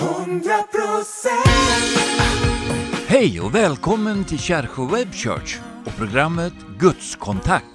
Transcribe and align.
100% 0.00 1.28
Hej 3.06 3.40
och 3.40 3.54
välkommen 3.54 4.24
till 4.24 4.38
Kärsjö 4.38 4.86
Web 4.86 5.14
Church 5.14 5.58
och 5.84 5.96
programmet 5.96 6.52
Gudskontakt. 6.78 7.66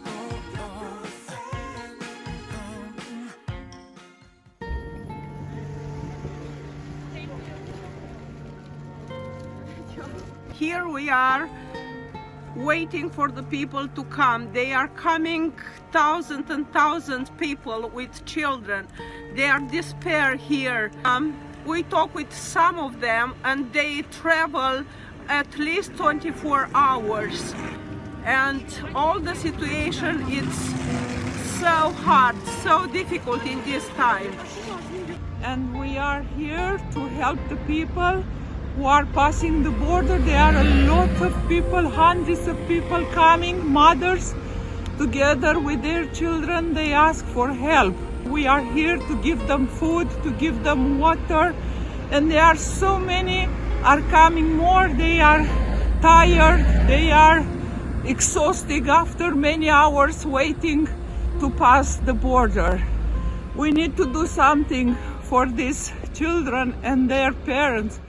Here 10.60 10.84
we 10.96 11.12
are 11.12 11.50
waiting 12.55 13.10
for 13.10 13.28
the 13.28 13.44
people 13.44 13.88
to 13.96 14.04
come. 14.04 14.48
They 14.54 14.73
are 14.73 14.89
coming, 14.98 15.52
thousands 15.92 16.50
and 16.50 16.66
thousands 16.73 17.32
people 17.39 17.89
with 17.96 18.26
children. 18.26 18.88
They 19.36 19.50
are 19.50 19.68
despair 19.71 20.36
here. 20.50 20.92
Um, 21.04 21.34
we 21.66 21.82
talk 21.84 22.13
with 22.13 22.32
some 22.34 22.77
of 22.77 23.02
them 23.02 23.34
and 23.43 23.73
they 23.73 24.04
travel 24.04 24.86
at 25.28 25.57
least 25.57 25.96
24 25.96 26.69
hours. 26.74 27.54
And 28.24 28.64
all 28.93 29.19
the 29.19 29.36
situation 29.36 30.21
is 30.32 30.54
so 31.60 31.91
hard, 32.05 32.36
so 32.64 32.86
difficult 32.88 33.44
in 33.45 33.64
this 33.64 33.88
time. 33.89 34.31
And 35.41 35.80
we 35.80 35.97
are 35.97 36.22
here 36.38 36.80
to 36.94 37.00
help 37.19 37.39
the 37.50 37.55
people 37.67 38.23
who 38.75 38.86
are 38.86 39.05
passing 39.08 39.63
the 39.63 39.72
border. 39.72 40.17
There 40.19 40.39
are 40.39 40.55
a 40.55 40.63
lot 40.88 41.22
of 41.22 41.47
people, 41.47 41.89
hundreds 41.89 42.47
of 42.47 42.58
people 42.67 43.05
coming, 43.13 43.67
mothers 43.72 44.33
together 44.97 45.59
with 45.59 45.81
their 45.81 46.05
children. 46.08 46.73
They 46.73 46.94
ask 46.94 47.25
for 47.25 47.50
help. 47.50 47.95
We 48.25 48.47
are 48.47 48.61
here 48.61 48.97
to 48.97 49.22
give 49.22 49.47
them 49.47 49.67
food, 49.67 50.09
to 50.23 50.31
give 50.31 50.64
them 50.64 50.97
water, 50.97 51.53
and 52.11 52.31
there 52.31 52.44
are 52.44 52.56
so 52.56 53.00
many 53.00 53.47
are 53.83 54.02
coming 54.09 54.53
more. 54.53 54.89
They 54.89 55.22
are 55.22 55.45
tired, 56.02 56.66
they 56.88 57.11
are 57.11 57.45
exhausted 58.03 58.89
after 58.89 59.36
many 59.36 59.69
hours 59.69 60.25
waiting 60.25 60.88
to 61.39 61.52
pass 61.52 61.97
the 61.97 62.14
border. 62.14 62.81
We 63.55 63.72
need 63.72 63.95
to 63.97 64.11
do 64.11 64.25
something 64.25 64.95
for 65.21 65.45
these 65.45 65.94
children 66.14 66.75
and 66.81 67.09
their 67.09 67.31
parents. 67.31 67.99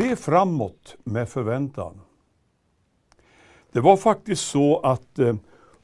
Se 0.00 0.16
framåt 0.16 0.96
med 1.04 1.28
förväntan. 1.28 2.00
Det 3.72 3.80
var 3.80 3.96
faktiskt 3.96 4.42
så 4.42 4.80
att 4.80 5.18
eh, 5.18 5.34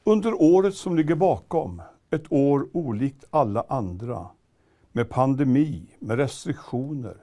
under 0.03 0.41
året 0.41 0.75
som 0.75 0.95
ligger 0.95 1.15
bakom, 1.15 1.81
ett 2.09 2.31
år 2.31 2.67
olikt 2.73 3.25
alla 3.29 3.65
andra, 3.69 4.27
med 4.91 5.09
pandemi, 5.09 5.95
med 5.99 6.17
restriktioner. 6.17 7.17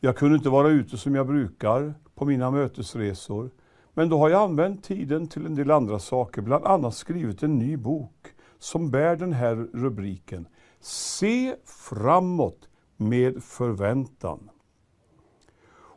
Jag 0.00 0.16
kunde 0.16 0.36
inte 0.36 0.48
vara 0.48 0.68
ute 0.68 0.96
som 0.96 1.14
jag 1.14 1.26
brukar 1.26 1.94
på 2.14 2.24
mina 2.24 2.50
mötesresor, 2.50 3.50
men 3.94 4.08
då 4.08 4.18
har 4.18 4.28
jag 4.28 4.42
använt 4.42 4.84
tiden 4.84 5.28
till 5.28 5.46
en 5.46 5.54
del 5.54 5.70
andra 5.70 5.98
saker, 5.98 6.42
bland 6.42 6.64
annat 6.64 6.94
skrivit 6.94 7.42
en 7.42 7.58
ny 7.58 7.76
bok 7.76 8.28
som 8.58 8.90
bär 8.90 9.16
den 9.16 9.32
här 9.32 9.54
rubriken 9.72 10.48
Se 10.80 11.56
framåt 11.64 12.68
med 12.96 13.42
förväntan. 13.42 14.50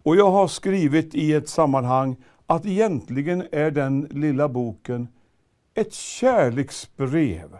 Och 0.04 0.16
jag 0.16 0.32
har 0.32 0.48
skrivit 0.48 1.16
i 1.16 1.34
ett 1.34 1.50
sammanhang 1.50 2.16
att 2.48 2.66
egentligen 2.66 3.48
är 3.52 3.72
den 3.72 4.02
lilla 4.02 4.50
boken 4.50 5.08
ett 5.74 5.94
kärleksbrev 5.94 7.58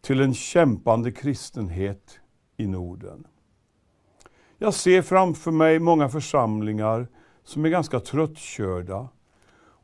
till 0.00 0.20
en 0.20 0.34
kämpande 0.34 1.12
kristenhet 1.12 2.20
i 2.56 2.66
Norden. 2.66 3.26
Jag 4.58 4.74
ser 4.74 5.02
framför 5.02 5.50
mig 5.50 5.78
många 5.78 6.08
församlingar 6.08 7.08
som 7.44 7.64
är 7.64 7.68
ganska 7.68 8.00
tröttkörda. 8.00 9.08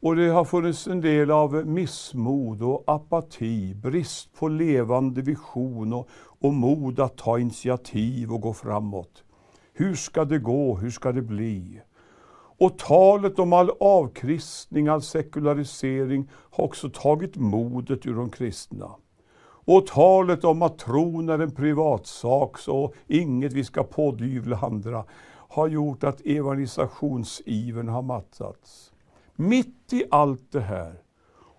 Och 0.00 0.16
det 0.16 0.28
har 0.28 0.44
funnits 0.44 0.86
en 0.86 1.00
del 1.00 1.30
av 1.30 1.66
missmod 1.66 2.62
och 2.62 2.84
apati, 2.86 3.74
brist 3.74 4.34
på 4.34 4.48
levande 4.48 5.22
vision 5.22 5.92
och, 5.92 6.08
och 6.14 6.54
mod 6.54 7.00
att 7.00 7.16
ta 7.16 7.38
initiativ 7.38 8.32
och 8.32 8.40
gå 8.40 8.52
framåt. 8.52 9.24
Hur 9.72 9.94
ska 9.94 10.24
det 10.24 10.38
gå? 10.38 10.76
Hur 10.76 10.90
ska 10.90 11.12
det 11.12 11.22
bli? 11.22 11.80
Och 12.58 12.78
talet 12.78 13.38
om 13.38 13.52
all 13.52 13.70
avkristning, 13.80 14.88
all 14.88 15.02
sekularisering 15.02 16.30
har 16.32 16.64
också 16.64 16.90
tagit 16.90 17.36
modet 17.36 18.06
ur 18.06 18.14
de 18.14 18.30
kristna. 18.30 18.90
Och 19.66 19.86
talet 19.86 20.44
om 20.44 20.62
att 20.62 20.78
tron 20.78 21.28
är 21.28 21.38
en 21.38 21.50
privatsak, 21.50 22.58
så 22.58 22.92
inget 23.06 23.52
vi 23.52 23.64
ska 23.64 23.82
pådyvla 23.82 24.58
andra, 24.58 25.04
har 25.48 25.68
gjort 25.68 26.04
att 26.04 26.20
evangelisationsivern 26.26 27.88
har 27.88 28.02
mattats. 28.02 28.92
Mitt 29.36 29.92
i 29.92 30.04
allt 30.10 30.52
det 30.52 30.60
här, 30.60 30.94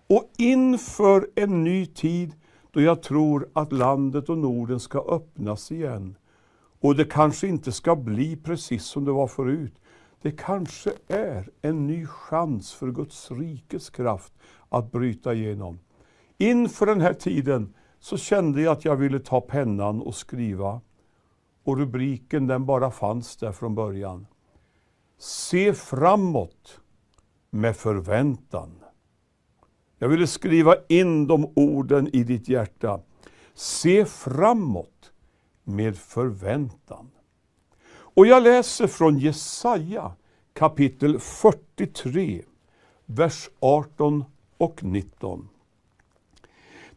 och 0.08 0.30
inför 0.38 1.28
en 1.34 1.64
ny 1.64 1.86
tid 1.86 2.32
då 2.70 2.80
jag 2.80 3.02
tror 3.02 3.48
att 3.52 3.72
landet 3.72 4.28
och 4.28 4.38
Norden 4.38 4.80
ska 4.80 5.00
öppnas 5.00 5.72
igen, 5.72 6.16
och 6.80 6.96
det 6.96 7.04
kanske 7.04 7.46
inte 7.48 7.72
ska 7.72 7.96
bli 7.96 8.36
precis 8.36 8.84
som 8.84 9.04
det 9.04 9.12
var 9.12 9.26
förut, 9.26 9.74
det 10.22 10.30
kanske 10.30 10.92
är 11.08 11.48
en 11.62 11.86
ny 11.86 12.06
chans 12.06 12.72
för 12.72 12.90
Guds 12.90 13.30
rikes 13.30 13.90
kraft 13.90 14.32
att 14.68 14.92
bryta 14.92 15.34
igenom. 15.34 15.78
Inför 16.38 16.86
den 16.86 17.00
här 17.00 17.14
tiden 17.14 17.74
så 17.98 18.16
kände 18.16 18.62
jag 18.62 18.72
att 18.72 18.84
jag 18.84 18.96
ville 18.96 19.20
ta 19.20 19.40
pennan 19.40 20.02
och 20.02 20.14
skriva. 20.14 20.80
Och 21.64 21.78
rubriken 21.78 22.46
den 22.46 22.66
bara 22.66 22.90
fanns 22.90 23.36
där 23.36 23.52
från 23.52 23.74
början. 23.74 24.26
Se 25.18 25.74
framåt 25.74 26.80
med 27.50 27.76
förväntan. 27.76 28.70
Jag 29.98 30.08
ville 30.08 30.26
skriva 30.26 30.74
in 30.88 31.26
de 31.26 31.52
orden 31.56 32.08
i 32.12 32.24
ditt 32.24 32.48
hjärta. 32.48 33.00
Se 33.54 34.04
framåt 34.04 35.12
med 35.64 35.98
förväntan. 35.98 37.10
Och 38.16 38.26
jag 38.26 38.42
läser 38.42 38.86
från 38.86 39.18
Jesaja 39.18 40.12
kapitel 40.52 41.18
43, 41.20 42.42
vers 43.06 43.48
18 43.60 44.24
och 44.56 44.84
19. 44.84 45.48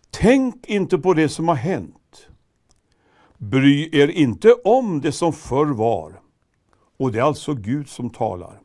Tänk 0.09 0.65
inte 0.67 0.97
på 0.97 1.13
det 1.13 1.29
som 1.29 1.47
har 1.47 1.55
hänt. 1.55 2.27
Bry 3.37 3.89
er 3.91 4.07
inte 4.07 4.53
om 4.53 5.01
det 5.01 5.11
som 5.11 5.33
förr 5.33 5.65
var. 5.65 6.21
Och 6.97 7.11
det 7.11 7.19
är 7.19 7.23
alltså 7.23 7.53
Gud 7.53 7.89
som 7.89 8.09
talar. 8.09 8.61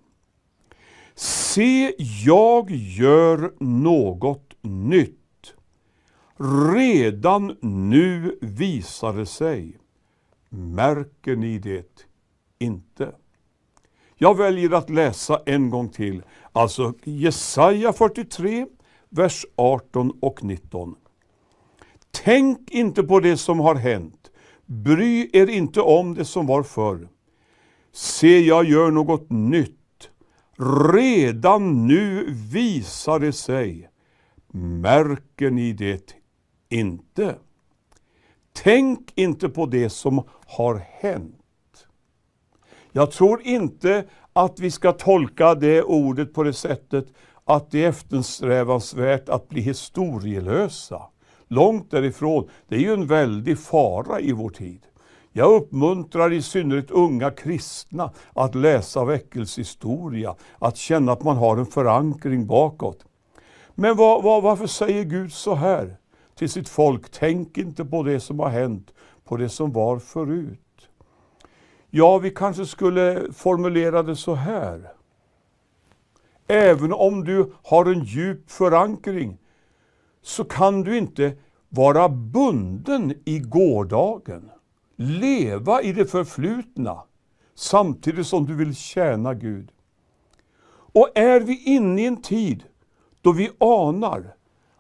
Se, 1.15 1.95
jag 2.25 2.71
gör 2.71 3.55
något 3.59 4.55
nytt. 4.63 5.55
Redan 6.75 7.57
nu 7.61 8.39
visar 8.41 9.13
det 9.13 9.27
sig. 9.27 9.79
Märker 10.49 11.37
ni 11.37 11.59
det 11.59 12.07
inte? 12.65 13.15
Jag 14.17 14.37
väljer 14.37 14.71
att 14.71 14.91
läsa 14.91 15.41
en 15.47 15.71
gång 15.71 15.89
till, 15.89 16.23
alltså 16.53 16.95
Jesaja 17.05 17.93
43, 17.93 18.67
vers 19.09 19.47
18 19.57 20.13
och 20.21 20.45
19. 20.45 20.95
Tänk 22.25 22.71
inte 22.71 23.03
på 23.03 23.21
det 23.21 23.37
som 23.37 23.61
har 23.61 23.75
hänt. 23.75 24.31
Bry 24.67 25.31
er 25.33 25.51
inte 25.51 25.81
om 25.81 26.15
det 26.15 26.25
som 26.25 26.47
var 26.47 26.63
förr. 26.63 27.09
Se, 27.93 28.41
jag 28.41 28.65
gör 28.65 28.91
något 28.91 29.31
nytt. 29.31 30.11
Redan 30.93 31.87
nu 31.87 32.27
visar 32.53 33.19
det 33.19 33.33
sig. 33.33 33.89
Märker 34.53 35.51
ni 35.51 35.73
det 35.73 36.15
inte? 36.69 37.37
Tänk 38.53 39.13
inte 39.15 39.49
på 39.49 39.67
det 39.67 39.91
som 39.91 40.23
har 40.47 40.75
hänt. 40.75 41.44
Jag 42.97 43.11
tror 43.11 43.43
inte 43.43 44.05
att 44.33 44.61
vi 44.61 44.71
ska 44.71 44.93
tolka 44.93 45.55
det 45.55 45.83
ordet 45.83 46.35
på 46.35 46.43
det 46.43 46.53
sättet 46.53 47.07
att 47.45 47.71
det 47.71 47.85
är 47.85 47.89
eftersträvansvärt 47.89 49.29
att 49.29 49.49
bli 49.49 49.61
historielösa. 49.61 51.03
Långt 51.49 51.91
därifrån. 51.91 52.49
Det 52.69 52.75
är 52.75 52.81
ju 52.81 52.93
en 52.93 53.07
väldig 53.07 53.59
fara 53.59 54.21
i 54.21 54.33
vår 54.33 54.51
tid. 54.51 54.81
Jag 55.33 55.53
uppmuntrar 55.53 56.33
i 56.33 56.43
synnerhet 56.43 56.91
unga 56.91 57.31
kristna 57.31 58.11
att 58.33 58.55
läsa 58.55 59.05
väckelsehistoria, 59.05 60.35
att 60.59 60.77
känna 60.77 61.13
att 61.13 61.23
man 61.23 61.37
har 61.37 61.57
en 61.57 61.67
förankring 61.67 62.47
bakåt. 62.47 63.05
Men 63.75 63.97
var, 63.97 64.23
var, 64.23 64.41
varför 64.41 64.67
säger 64.67 65.05
Gud 65.05 65.33
så 65.33 65.55
här 65.55 65.97
till 66.35 66.51
sitt 66.51 66.69
folk? 66.69 67.11
Tänk 67.11 67.59
inte 67.59 67.85
på 67.85 68.03
det 68.03 68.21
som 68.21 68.39
har 68.39 68.49
hänt, 68.49 68.91
på 69.25 69.37
det 69.37 69.49
som 69.49 69.73
var 69.73 69.99
förut. 69.99 70.64
Ja, 71.97 72.19
vi 72.19 72.31
kanske 72.31 72.67
skulle 72.67 73.33
formulera 73.33 74.03
det 74.03 74.17
så 74.17 74.35
här. 74.35 74.93
även 76.47 76.93
om 76.93 77.25
du 77.25 77.53
har 77.63 77.87
en 77.87 78.05
djup 78.05 78.51
förankring, 78.51 79.39
så 80.23 80.45
kan 80.45 80.83
du 80.83 80.99
inte 80.99 81.37
vara 81.69 82.09
bunden 82.09 83.15
i 83.25 83.39
gårdagen. 83.39 84.51
Leva 84.97 85.83
i 85.83 85.93
det 85.93 86.07
förflutna 86.07 87.03
samtidigt 87.55 88.27
som 88.27 88.47
du 88.47 88.55
vill 88.55 88.75
tjäna 88.75 89.35
Gud. 89.35 89.69
Och 90.67 91.09
är 91.15 91.41
vi 91.41 91.65
inne 91.65 92.03
i 92.03 92.07
en 92.07 92.23
tid 92.23 92.65
då 93.21 93.33
vi 93.33 93.51
anar 93.59 94.35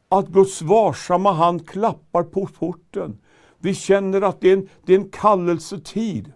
att 0.08 0.28
Guds 0.28 0.62
varsamma 0.62 1.32
hand 1.32 1.68
klappar 1.68 2.22
på 2.22 2.46
porten. 2.46 3.18
Vi 3.58 3.74
känner 3.74 4.22
att 4.22 4.40
det 4.40 4.48
är 4.48 4.56
en, 4.56 4.68
det 4.86 4.94
är 4.94 4.98
en 4.98 5.10
kallelsetid 5.10 6.32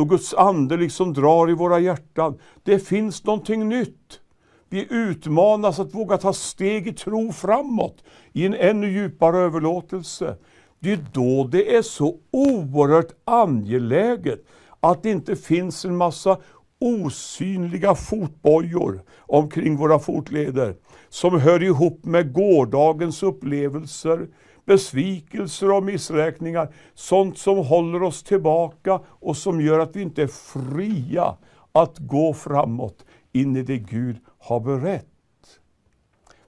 då 0.00 0.04
Guds 0.04 0.34
ande 0.34 0.76
liksom 0.76 1.12
drar 1.12 1.50
i 1.50 1.54
våra 1.54 1.78
hjärtan. 1.78 2.38
Det 2.62 2.78
finns 2.78 3.24
någonting 3.24 3.68
nytt. 3.68 4.20
Vi 4.68 4.86
utmanas 4.90 5.80
att 5.80 5.94
våga 5.94 6.18
ta 6.18 6.32
steg 6.32 6.88
i 6.88 6.92
tro 6.92 7.32
framåt 7.32 8.04
i 8.32 8.46
en 8.46 8.54
ännu 8.54 8.92
djupare 8.92 9.38
överlåtelse. 9.38 10.36
Det 10.78 10.92
är 10.92 10.98
då 11.12 11.48
det 11.52 11.76
är 11.76 11.82
så 11.82 12.16
oerhört 12.30 13.12
angeläget 13.24 14.46
att 14.80 15.02
det 15.02 15.10
inte 15.10 15.36
finns 15.36 15.84
en 15.84 15.96
massa 15.96 16.38
osynliga 16.80 17.94
fotbojor 17.94 19.02
omkring 19.18 19.76
våra 19.76 19.98
fotleder 19.98 20.74
som 21.08 21.40
hör 21.40 21.62
ihop 21.62 22.04
med 22.04 22.32
gårdagens 22.32 23.22
upplevelser, 23.22 24.28
besvikelser 24.70 25.72
och 25.72 25.82
missräkningar. 25.82 26.74
Sånt 26.94 27.38
som 27.38 27.58
håller 27.58 28.02
oss 28.02 28.22
tillbaka 28.22 29.00
och 29.06 29.36
som 29.36 29.60
gör 29.60 29.78
att 29.78 29.96
vi 29.96 30.02
inte 30.02 30.22
är 30.22 30.26
fria 30.26 31.36
att 31.72 31.98
gå 31.98 32.34
framåt 32.34 33.04
in 33.32 33.56
i 33.56 33.62
det 33.62 33.78
Gud 33.78 34.16
har 34.38 34.60
berett. 34.60 35.60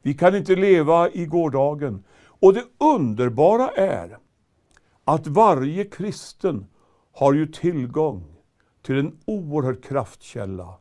Vi 0.03 0.15
kan 0.15 0.37
inte 0.37 0.57
leva 0.57 1.11
i 1.11 1.27
gårdagen. 1.27 2.05
Och 2.25 2.55
det 2.55 2.65
underbara 2.79 3.69
är 3.69 4.19
att 5.05 5.27
varje 5.27 5.85
kristen 5.85 6.67
har 7.13 7.33
ju 7.33 7.47
tillgång 7.47 8.25
till 8.83 8.99
en 8.99 9.19
oerhörd 9.25 9.85
kraftkälla. 9.85 10.75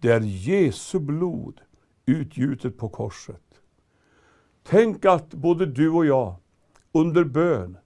Det 0.00 0.10
är 0.10 0.20
Jesu 0.20 0.98
blod 0.98 1.60
utgjutet 2.06 2.78
på 2.78 2.88
korset. 2.88 3.42
Tänk 4.62 5.04
att 5.04 5.30
både 5.30 5.66
du 5.66 5.90
och 5.90 6.06
jag 6.06 6.36
under 6.96 7.24
bön 7.24 7.78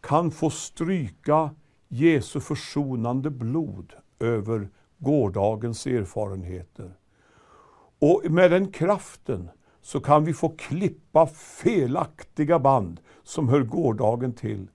kan 0.00 0.30
få 0.30 0.50
stryka 0.50 1.50
Jesu 1.88 2.40
försonande 2.40 3.30
blod 3.30 3.92
över 4.20 4.68
gårdagens 4.98 5.86
erfarenheter. 5.86 6.92
Och 7.98 8.22
med 8.30 8.50
den 8.50 8.72
kraften 8.72 9.50
så 9.82 10.00
kan 10.00 10.24
vi 10.24 10.34
få 10.34 10.48
klippa 10.48 11.26
felaktiga 11.36 12.58
band 12.58 13.00
som 13.22 13.48
hör 13.48 13.62
gårdagen 13.62 14.32
till 14.32 14.68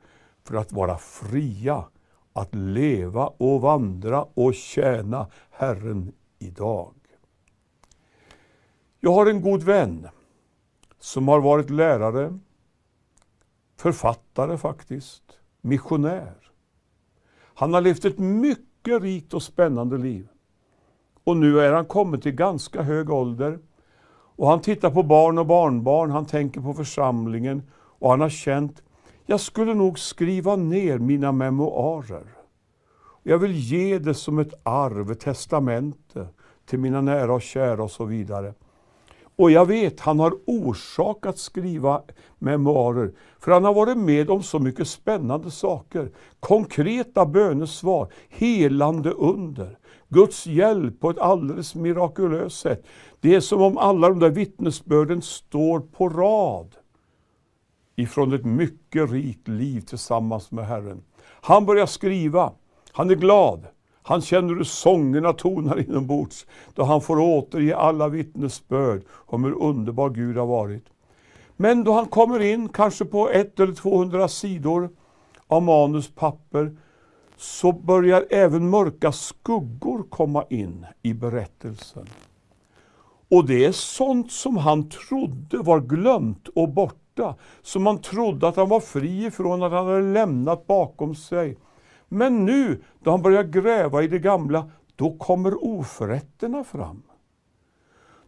för 0.43 0.55
att 0.55 0.71
vara 0.71 0.97
fria 0.97 1.85
att 2.33 2.55
leva 2.55 3.27
och 3.27 3.61
vandra 3.61 4.23
och 4.23 4.53
tjäna 4.53 5.27
Herren 5.49 6.11
idag. 6.39 6.93
Jag 8.99 9.13
har 9.13 9.25
en 9.25 9.41
god 9.41 9.63
vän 9.63 10.07
som 10.99 11.27
har 11.27 11.39
varit 11.39 11.69
lärare, 11.69 12.39
författare 13.75 14.57
faktiskt, 14.57 15.23
missionär. 15.61 16.33
Han 17.53 17.73
har 17.73 17.81
levt 17.81 18.05
ett 18.05 18.19
mycket 18.19 19.01
rikt 19.01 19.33
och 19.33 19.43
spännande 19.43 19.97
liv. 19.97 20.27
Och 21.23 21.37
nu 21.37 21.59
är 21.59 21.73
han 21.73 21.85
kommit 21.85 22.23
till 22.23 22.31
ganska 22.31 22.81
hög 22.81 23.09
ålder. 23.09 23.59
Och 24.35 24.47
han 24.47 24.61
tittar 24.61 24.91
på 24.91 25.03
barn 25.03 25.37
och 25.37 25.45
barnbarn, 25.45 26.11
han 26.11 26.25
tänker 26.25 26.61
på 26.61 26.73
församlingen 26.73 27.63
och 27.73 28.09
han 28.09 28.21
har 28.21 28.29
känt, 28.29 28.83
jag 29.25 29.39
skulle 29.39 29.73
nog 29.73 29.99
skriva 29.99 30.55
ner 30.55 30.97
mina 30.97 31.31
memoarer. 31.31 32.25
Jag 33.23 33.37
vill 33.37 33.51
ge 33.51 33.99
det 33.99 34.13
som 34.13 34.39
ett 34.39 34.53
arv, 34.63 35.11
ett 35.11 35.19
testamente 35.19 36.27
till 36.65 36.79
mina 36.79 37.01
nära 37.01 37.33
och 37.33 37.41
kära 37.41 37.83
och 37.83 37.91
så 37.91 38.05
vidare. 38.05 38.53
Och 39.43 39.51
jag 39.51 39.65
vet, 39.65 39.99
han 39.99 40.19
har 40.19 40.37
orsak 40.45 41.25
att 41.25 41.37
skriva 41.37 42.01
memoarer, 42.39 43.13
för 43.39 43.51
han 43.51 43.63
har 43.63 43.73
varit 43.73 43.97
med 43.97 44.29
om 44.29 44.43
så 44.43 44.59
mycket 44.59 44.87
spännande 44.87 45.51
saker. 45.51 46.11
Konkreta 46.39 47.25
bönesvar, 47.25 48.07
helande 48.29 49.09
under, 49.11 49.77
Guds 50.09 50.47
hjälp 50.47 50.99
på 50.99 51.09
ett 51.09 51.17
alldeles 51.17 51.75
mirakulöst 51.75 52.59
sätt. 52.59 52.85
Det 53.19 53.35
är 53.35 53.39
som 53.39 53.61
om 53.61 53.77
alla 53.77 54.09
de 54.09 54.19
där 54.19 54.29
vittnesbörden 54.29 55.21
står 55.21 55.79
på 55.79 56.09
rad 56.09 56.75
ifrån 57.95 58.33
ett 58.33 58.45
mycket 58.45 59.11
rikt 59.11 59.47
liv 59.47 59.81
tillsammans 59.81 60.51
med 60.51 60.67
Herren. 60.67 61.03
Han 61.41 61.65
börjar 61.65 61.85
skriva, 61.85 62.51
han 62.91 63.09
är 63.09 63.15
glad, 63.15 63.67
han 64.03 64.21
känner 64.21 64.55
hur 64.55 64.63
sångerna 64.63 65.33
tonar 65.33 65.79
inombords 65.79 66.45
då 66.73 66.83
han 66.83 67.01
får 67.01 67.19
återge 67.19 67.75
alla 67.75 68.07
vittnesbörd 68.07 69.01
om 69.11 69.43
hur 69.43 69.61
underbar 69.61 70.09
Gud 70.09 70.37
har 70.37 70.45
varit. 70.45 70.85
Men 71.57 71.83
då 71.83 71.93
han 71.93 72.05
kommer 72.05 72.39
in, 72.39 72.69
kanske 72.69 73.05
på 73.05 73.29
ett 73.29 73.59
eller 73.59 73.73
200 73.73 74.27
sidor 74.27 74.89
av 75.47 75.63
manuspapper, 75.63 76.75
så 77.37 77.71
börjar 77.71 78.25
även 78.29 78.69
mörka 78.69 79.11
skuggor 79.11 80.03
komma 80.09 80.45
in 80.49 80.85
i 81.01 81.13
berättelsen. 81.13 82.07
Och 83.29 83.45
det 83.45 83.65
är 83.65 83.71
sånt 83.71 84.31
som 84.31 84.57
han 84.57 84.89
trodde 84.89 85.57
var 85.57 85.79
glömt 85.79 86.47
och 86.47 86.69
borta, 86.69 87.35
som 87.61 87.85
han 87.85 88.01
trodde 88.01 88.47
att 88.47 88.55
han 88.55 88.69
var 88.69 88.79
fri 88.79 89.25
ifrån, 89.25 89.63
att 89.63 89.71
han 89.71 89.85
hade 89.85 90.01
lämnat 90.01 90.67
bakom 90.67 91.15
sig. 91.15 91.57
Men 92.13 92.45
nu, 92.45 92.83
då 92.99 93.11
han 93.11 93.21
börjar 93.21 93.43
gräva 93.43 94.03
i 94.03 94.07
det 94.07 94.19
gamla, 94.19 94.71
då 94.95 95.17
kommer 95.17 95.63
oförrätterna 95.63 96.63
fram. 96.63 97.03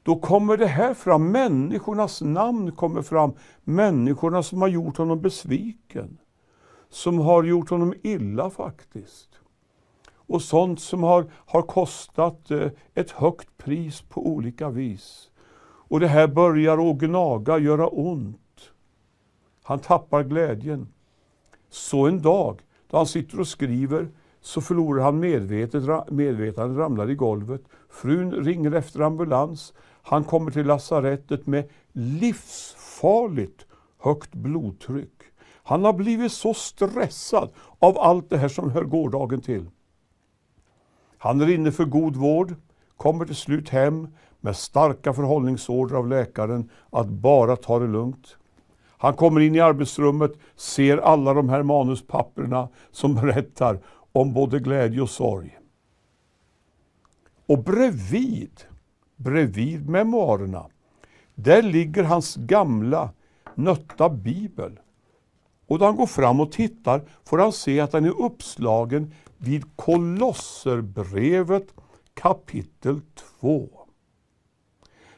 Då 0.04 0.16
kommer 0.16 0.58
det 0.58 0.68
här 0.68 0.94
fram, 0.94 1.32
människornas 1.32 2.22
namn 2.22 2.72
kommer 2.72 3.02
fram, 3.02 3.34
människorna 3.64 4.44
som 4.44 4.62
har 4.62 4.68
gjort 4.68 4.98
honom 4.98 5.22
besviken. 5.22 6.18
Som 6.90 7.20
har 7.20 7.44
gjort 7.44 7.70
honom 7.70 7.94
illa 8.04 8.50
faktiskt. 8.50 9.30
Och 10.16 10.42
sånt 10.42 10.80
som 10.80 11.04
har, 11.04 11.32
har 11.32 11.62
kostat 11.62 12.52
eh, 12.52 12.68
ett 12.94 13.12
högt 13.12 13.58
pris 13.58 14.02
på 14.02 14.28
olika 14.28 14.70
vis. 14.70 15.32
Och 15.88 16.00
det 16.00 16.08
här 16.08 16.28
börjar 16.28 16.90
att 16.90 16.98
gnaga, 16.98 17.58
göra 17.58 17.88
ont. 17.88 18.72
Han 19.64 19.80
tappar 19.80 20.24
glädjen. 20.24 20.88
Så 21.70 22.08
en 22.08 22.22
dag 22.22 22.65
då 22.90 22.98
han 22.98 23.08
sitter 23.08 23.40
och 23.40 23.48
skriver 23.48 24.08
så 24.42 24.62
förlorar 24.62 25.04
han 25.04 25.20
medvetet, 25.20 26.12
medvetandet, 26.12 26.78
ramlar 26.78 27.10
i 27.10 27.16
golvet. 27.16 27.62
Frun 27.90 28.32
ringer 28.32 28.72
efter 28.72 29.00
ambulans. 29.00 29.74
Han 30.02 30.24
kommer 30.24 30.52
till 30.52 30.66
lasarettet 30.66 31.48
med 31.48 31.70
livsfarligt 31.92 33.66
högt 34.00 34.34
blodtryck. 34.34 35.22
Han 35.64 35.86
har 35.86 35.94
blivit 35.94 36.32
så 36.32 36.54
stressad 36.54 37.50
av 37.80 37.98
allt 37.98 38.30
det 38.30 38.38
här 38.38 38.48
som 38.48 38.70
hör 38.70 38.84
gårdagen 38.84 39.42
till. 39.42 39.70
Han 41.18 41.42
är 41.42 41.50
inne 41.50 41.72
för 41.72 41.86
god 41.86 42.16
vård, 42.16 42.56
kommer 42.98 43.26
till 43.26 43.36
slut 43.36 43.70
hem 43.70 44.08
med 44.40 44.56
starka 44.56 45.14
förhållningsorder 45.14 45.96
av 45.96 46.08
läkaren 46.08 46.70
att 46.90 47.08
bara 47.08 47.56
ta 47.56 47.80
det 47.80 47.88
lugnt. 47.88 48.38
Han 49.06 49.14
kommer 49.14 49.42
in 49.42 49.56
i 49.56 49.60
arbetsrummet, 49.60 50.32
ser 50.56 50.98
alla 50.98 51.34
de 51.34 51.50
här 51.50 51.64
manuspapperna 51.64 52.70
som 52.92 53.16
berättar 53.16 53.80
om 54.12 54.34
både 54.34 54.60
glädje 54.60 55.02
och 55.02 55.10
sorg. 55.10 55.60
Och 57.46 57.64
bredvid, 57.64 58.62
bredvid 59.16 59.90
memoarerna, 59.90 60.66
där 61.36 61.62
ligger 61.62 62.04
hans 62.04 62.36
gamla 62.36 63.10
nötta 63.56 64.10
bibel. 64.10 64.80
Och 65.68 65.80
då 65.80 65.86
han 65.86 65.96
går 65.96 66.08
fram 66.08 66.40
och 66.40 66.52
tittar 66.52 67.02
får 67.26 67.38
han 67.38 67.52
se 67.52 67.80
att 67.80 67.92
den 67.92 68.06
är 68.06 68.22
uppslagen 68.22 69.14
vid 69.38 69.76
Kolosserbrevet 69.76 71.74
kapitel 72.14 73.02
2. 73.40 73.70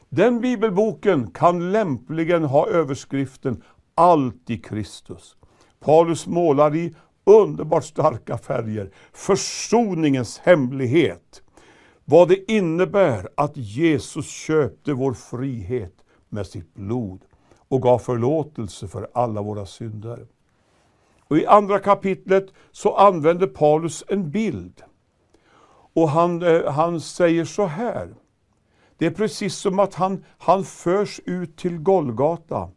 Den 0.08 0.40
bibelboken 0.40 1.30
kan 1.30 1.72
lämpligen 1.72 2.44
ha 2.44 2.68
överskriften 2.68 3.62
allt 3.98 4.50
i 4.50 4.58
Kristus. 4.58 5.36
Paulus 5.80 6.26
målar 6.26 6.76
i 6.76 6.94
underbart 7.24 7.84
starka 7.84 8.38
färger 8.38 8.90
försoningens 9.12 10.38
hemlighet. 10.38 11.42
Vad 12.04 12.28
det 12.28 12.52
innebär 12.52 13.28
att 13.34 13.56
Jesus 13.56 14.30
köpte 14.30 14.92
vår 14.92 15.12
frihet 15.12 15.94
med 16.28 16.46
sitt 16.46 16.74
blod 16.74 17.20
och 17.68 17.82
gav 17.82 17.98
förlåtelse 17.98 18.88
för 18.88 19.08
alla 19.14 19.42
våra 19.42 19.66
synder. 19.66 20.26
Och 21.28 21.38
I 21.38 21.46
andra 21.46 21.78
kapitlet 21.78 22.52
så 22.72 22.96
använder 22.96 23.46
Paulus 23.46 24.04
en 24.08 24.30
bild. 24.30 24.82
Och 25.92 26.08
han, 26.08 26.42
eh, 26.42 26.72
han 26.72 27.00
säger 27.00 27.44
så 27.44 27.66
här. 27.66 28.14
Det 28.98 29.06
är 29.06 29.10
precis 29.10 29.56
som 29.56 29.78
att 29.78 29.94
han, 29.94 30.24
han 30.38 30.64
förs 30.64 31.20
ut 31.24 31.56
till 31.56 31.78
Golgata. 31.78 32.70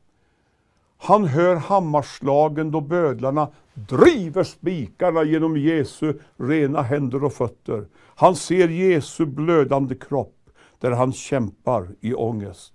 Han 1.03 1.25
hör 1.25 1.55
hammarslagen 1.55 2.71
då 2.71 2.81
bödlarna 2.81 3.49
driver 3.73 4.43
spikarna 4.43 5.23
genom 5.23 5.57
Jesu 5.57 6.13
rena 6.37 6.81
händer 6.81 7.23
och 7.23 7.33
fötter. 7.33 7.85
Han 8.15 8.35
ser 8.35 8.67
Jesu 8.67 9.25
blödande 9.25 9.95
kropp 9.95 10.35
där 10.79 10.91
han 10.91 11.13
kämpar 11.13 11.87
i 12.01 12.13
ångest. 12.13 12.73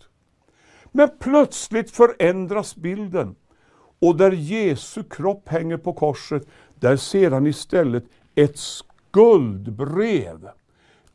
Men 0.92 1.08
plötsligt 1.20 1.90
förändras 1.90 2.76
bilden. 2.76 3.34
Och 3.98 4.16
där 4.16 4.32
Jesu 4.32 5.02
kropp 5.02 5.48
hänger 5.48 5.76
på 5.76 5.92
korset, 5.92 6.46
där 6.74 6.96
ser 6.96 7.30
han 7.30 7.46
istället 7.46 8.04
ett 8.34 8.58
skuldbrev. 8.58 10.48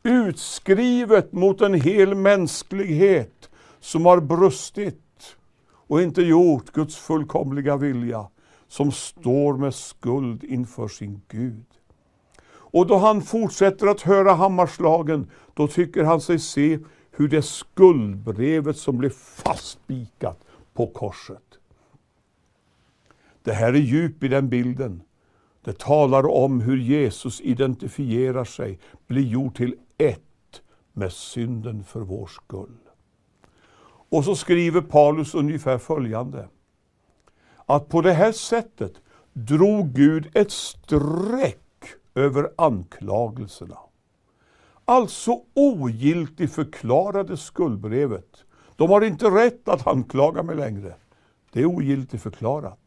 Utskrivet 0.02 1.32
mot 1.32 1.60
en 1.60 1.74
hel 1.74 2.14
mänsklighet 2.14 3.50
som 3.80 4.06
har 4.06 4.20
brustit 4.20 4.98
och 5.92 6.02
inte 6.02 6.22
gjort 6.22 6.72
Guds 6.72 6.96
fullkomliga 6.96 7.76
vilja, 7.76 8.28
som 8.68 8.92
står 8.92 9.56
med 9.56 9.74
skuld 9.74 10.44
inför 10.44 10.88
sin 10.88 11.22
Gud. 11.28 11.64
Och 12.52 12.86
då 12.86 12.96
han 12.96 13.22
fortsätter 13.22 13.86
att 13.86 14.00
höra 14.00 14.32
hammarslagen, 14.32 15.30
då 15.54 15.68
tycker 15.68 16.04
han 16.04 16.20
sig 16.20 16.38
se 16.38 16.78
hur 17.10 17.28
det 17.28 17.42
skuldbrevet 17.42 18.76
som 18.76 18.98
blev 18.98 19.10
fastspikat 19.10 20.44
på 20.74 20.86
korset. 20.86 21.58
Det 23.42 23.52
här 23.52 23.72
är 23.72 23.78
djup 23.78 24.24
i 24.24 24.28
den 24.28 24.48
bilden. 24.48 25.02
Det 25.64 25.78
talar 25.78 26.30
om 26.30 26.60
hur 26.60 26.76
Jesus 26.76 27.40
identifierar 27.40 28.44
sig, 28.44 28.78
blir 29.06 29.26
gjord 29.26 29.56
till 29.56 29.74
ett 29.98 30.62
med 30.92 31.12
synden 31.12 31.84
för 31.84 32.00
vår 32.00 32.26
skull. 32.26 32.78
Och 34.12 34.24
så 34.24 34.36
skriver 34.36 34.80
Paulus 34.80 35.34
ungefär 35.34 35.78
följande. 35.78 36.48
Att 37.66 37.88
på 37.88 38.00
det 38.00 38.12
här 38.12 38.32
sättet 38.32 38.92
drog 39.32 39.92
Gud 39.92 40.30
ett 40.34 40.50
streck 40.50 41.58
över 42.14 42.50
anklagelserna. 42.56 43.78
Alltså 44.84 45.40
ogiltigt 45.54 46.52
förklarade 46.52 47.36
skuldbrevet. 47.36 48.44
De 48.76 48.90
har 48.90 49.04
inte 49.04 49.26
rätt 49.26 49.68
att 49.68 49.86
anklaga 49.86 50.42
mig 50.42 50.56
längre. 50.56 50.94
Det 51.52 51.60
är 51.60 51.66
ogiltigt 51.66 52.22
förklarat. 52.22 52.80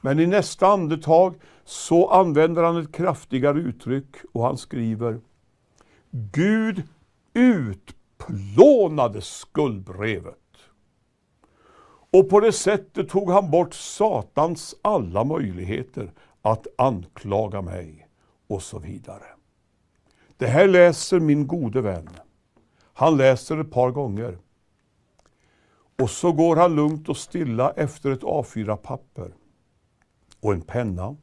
Men 0.00 0.20
i 0.20 0.26
nästa 0.26 0.66
andetag 0.66 1.34
så 1.64 2.10
använder 2.10 2.62
han 2.62 2.76
ett 2.76 2.92
kraftigare 2.92 3.58
uttryck 3.58 4.16
och 4.32 4.44
han 4.44 4.56
skriver 4.56 5.20
Gud 6.10 6.82
ut 7.34 7.96
utplånade 8.28 9.20
skuldbrevet. 9.20 10.38
Och 12.10 12.28
på 12.28 12.40
det 12.40 12.52
sättet 12.52 13.08
tog 13.08 13.30
han 13.30 13.50
bort 13.50 13.74
Satans 13.74 14.74
alla 14.82 15.24
möjligheter 15.24 16.12
att 16.42 16.66
anklaga 16.78 17.62
mig 17.62 18.08
och 18.48 18.62
så 18.62 18.78
vidare. 18.78 19.24
Det 20.36 20.46
här 20.46 20.68
läser 20.68 21.20
min 21.20 21.46
gode 21.46 21.80
vän. 21.80 22.08
Han 22.94 23.16
läser 23.16 23.58
ett 23.58 23.70
par 23.70 23.90
gånger. 23.90 24.38
Och 26.02 26.10
så 26.10 26.32
går 26.32 26.56
han 26.56 26.74
lugnt 26.74 27.08
och 27.08 27.16
stilla 27.16 27.70
efter 27.70 28.10
ett 28.10 28.22
A4-papper 28.22 29.34
och 30.40 30.52
en 30.52 30.60
penna. 30.60 31.16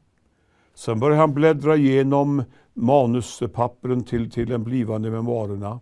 Sen 0.74 1.00
börjar 1.00 1.18
han 1.18 1.34
bläddra 1.34 1.76
igenom 1.76 2.44
manuspappren 2.74 4.04
till, 4.04 4.32
till 4.32 4.50
den 4.50 4.64
blivande 4.64 5.12
memoarerna 5.12 5.80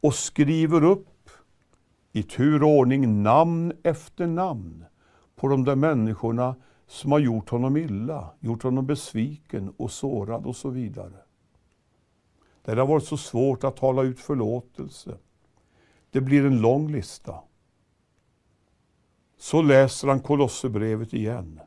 och 0.00 0.14
skriver 0.14 0.84
upp 0.84 1.30
i 2.12 2.22
tur 2.22 2.62
och 2.62 2.68
ordning 2.68 3.22
namn 3.22 3.72
efter 3.82 4.26
namn 4.26 4.84
på 5.36 5.48
de 5.48 5.64
där 5.64 5.76
människorna 5.76 6.56
som 6.86 7.12
har 7.12 7.18
gjort 7.18 7.50
honom 7.50 7.76
illa, 7.76 8.30
gjort 8.40 8.62
honom 8.62 8.86
besviken 8.86 9.72
och 9.76 9.90
sårad 9.90 10.46
och 10.46 10.56
så 10.56 10.70
vidare. 10.70 11.16
Det 12.64 12.74
har 12.74 12.86
varit 12.86 13.04
så 13.04 13.16
svårt 13.16 13.64
att 13.64 13.76
tala 13.76 14.02
ut 14.02 14.20
förlåtelse. 14.20 15.18
Det 16.10 16.20
blir 16.20 16.46
en 16.46 16.60
lång 16.60 16.92
lista. 16.92 17.34
Så 19.38 19.62
läser 19.62 20.08
han 20.08 20.20
Kolosserbrevet 20.20 21.12
igen 21.12 21.60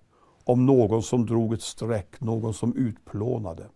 om 0.44 0.66
någon 0.66 1.04
som 1.04 1.26
drog 1.26 1.54
ett 1.54 1.62
streck, 1.62 2.22
någon 2.22 2.54
som 2.54 2.76
utplånade. 2.76 3.70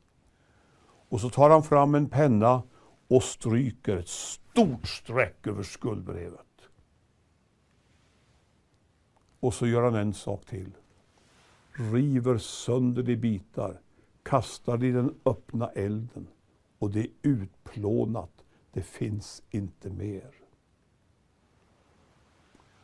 Och 1.10 1.22
så 1.22 1.30
tar 1.30 1.50
han 1.50 1.64
fram 1.64 1.96
en 1.96 2.10
penna 2.10 2.64
och 3.08 3.24
stryker 3.24 3.98
ett 3.98 4.08
stort 4.56 4.88
streck 4.88 5.48
över 5.48 5.64
skuldbrevet. 5.64 6.70
Och 9.40 9.54
så 9.54 9.68
gör 9.68 9.84
han 9.84 9.96
en 9.96 10.14
sak 10.14 10.46
till. 10.46 10.72
River 11.72 12.38
sönder 12.38 13.04
det 13.04 13.12
i 13.12 13.18
bitar, 13.18 13.80
kastar 14.24 14.78
det 14.78 14.88
i 14.88 14.92
den 14.92 15.16
öppna 15.26 15.70
elden 15.70 16.28
och 16.80 16.92
det 16.92 17.00
är 17.00 17.08
utplånat. 17.22 18.46
Det 18.72 18.82
finns 18.82 19.44
inte 19.50 19.90
mer. 19.90 20.32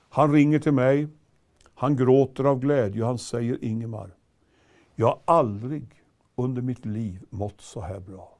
Han 0.10 0.34
ringer 0.34 0.60
till 0.60 0.74
mig 0.74 1.08
han 1.74 1.96
gråter 1.96 2.44
av 2.44 2.60
glädje 2.60 3.02
och 3.02 3.08
han 3.08 3.18
säger 3.18 3.64
Ingemar, 3.64 4.16
jag 4.96 5.08
har 5.08 5.22
aldrig 5.26 6.04
under 6.36 6.62
mitt 6.62 6.86
liv 6.86 7.26
mått 7.30 7.62
så 7.62 7.82
här 7.82 8.00
bra. 8.00 8.38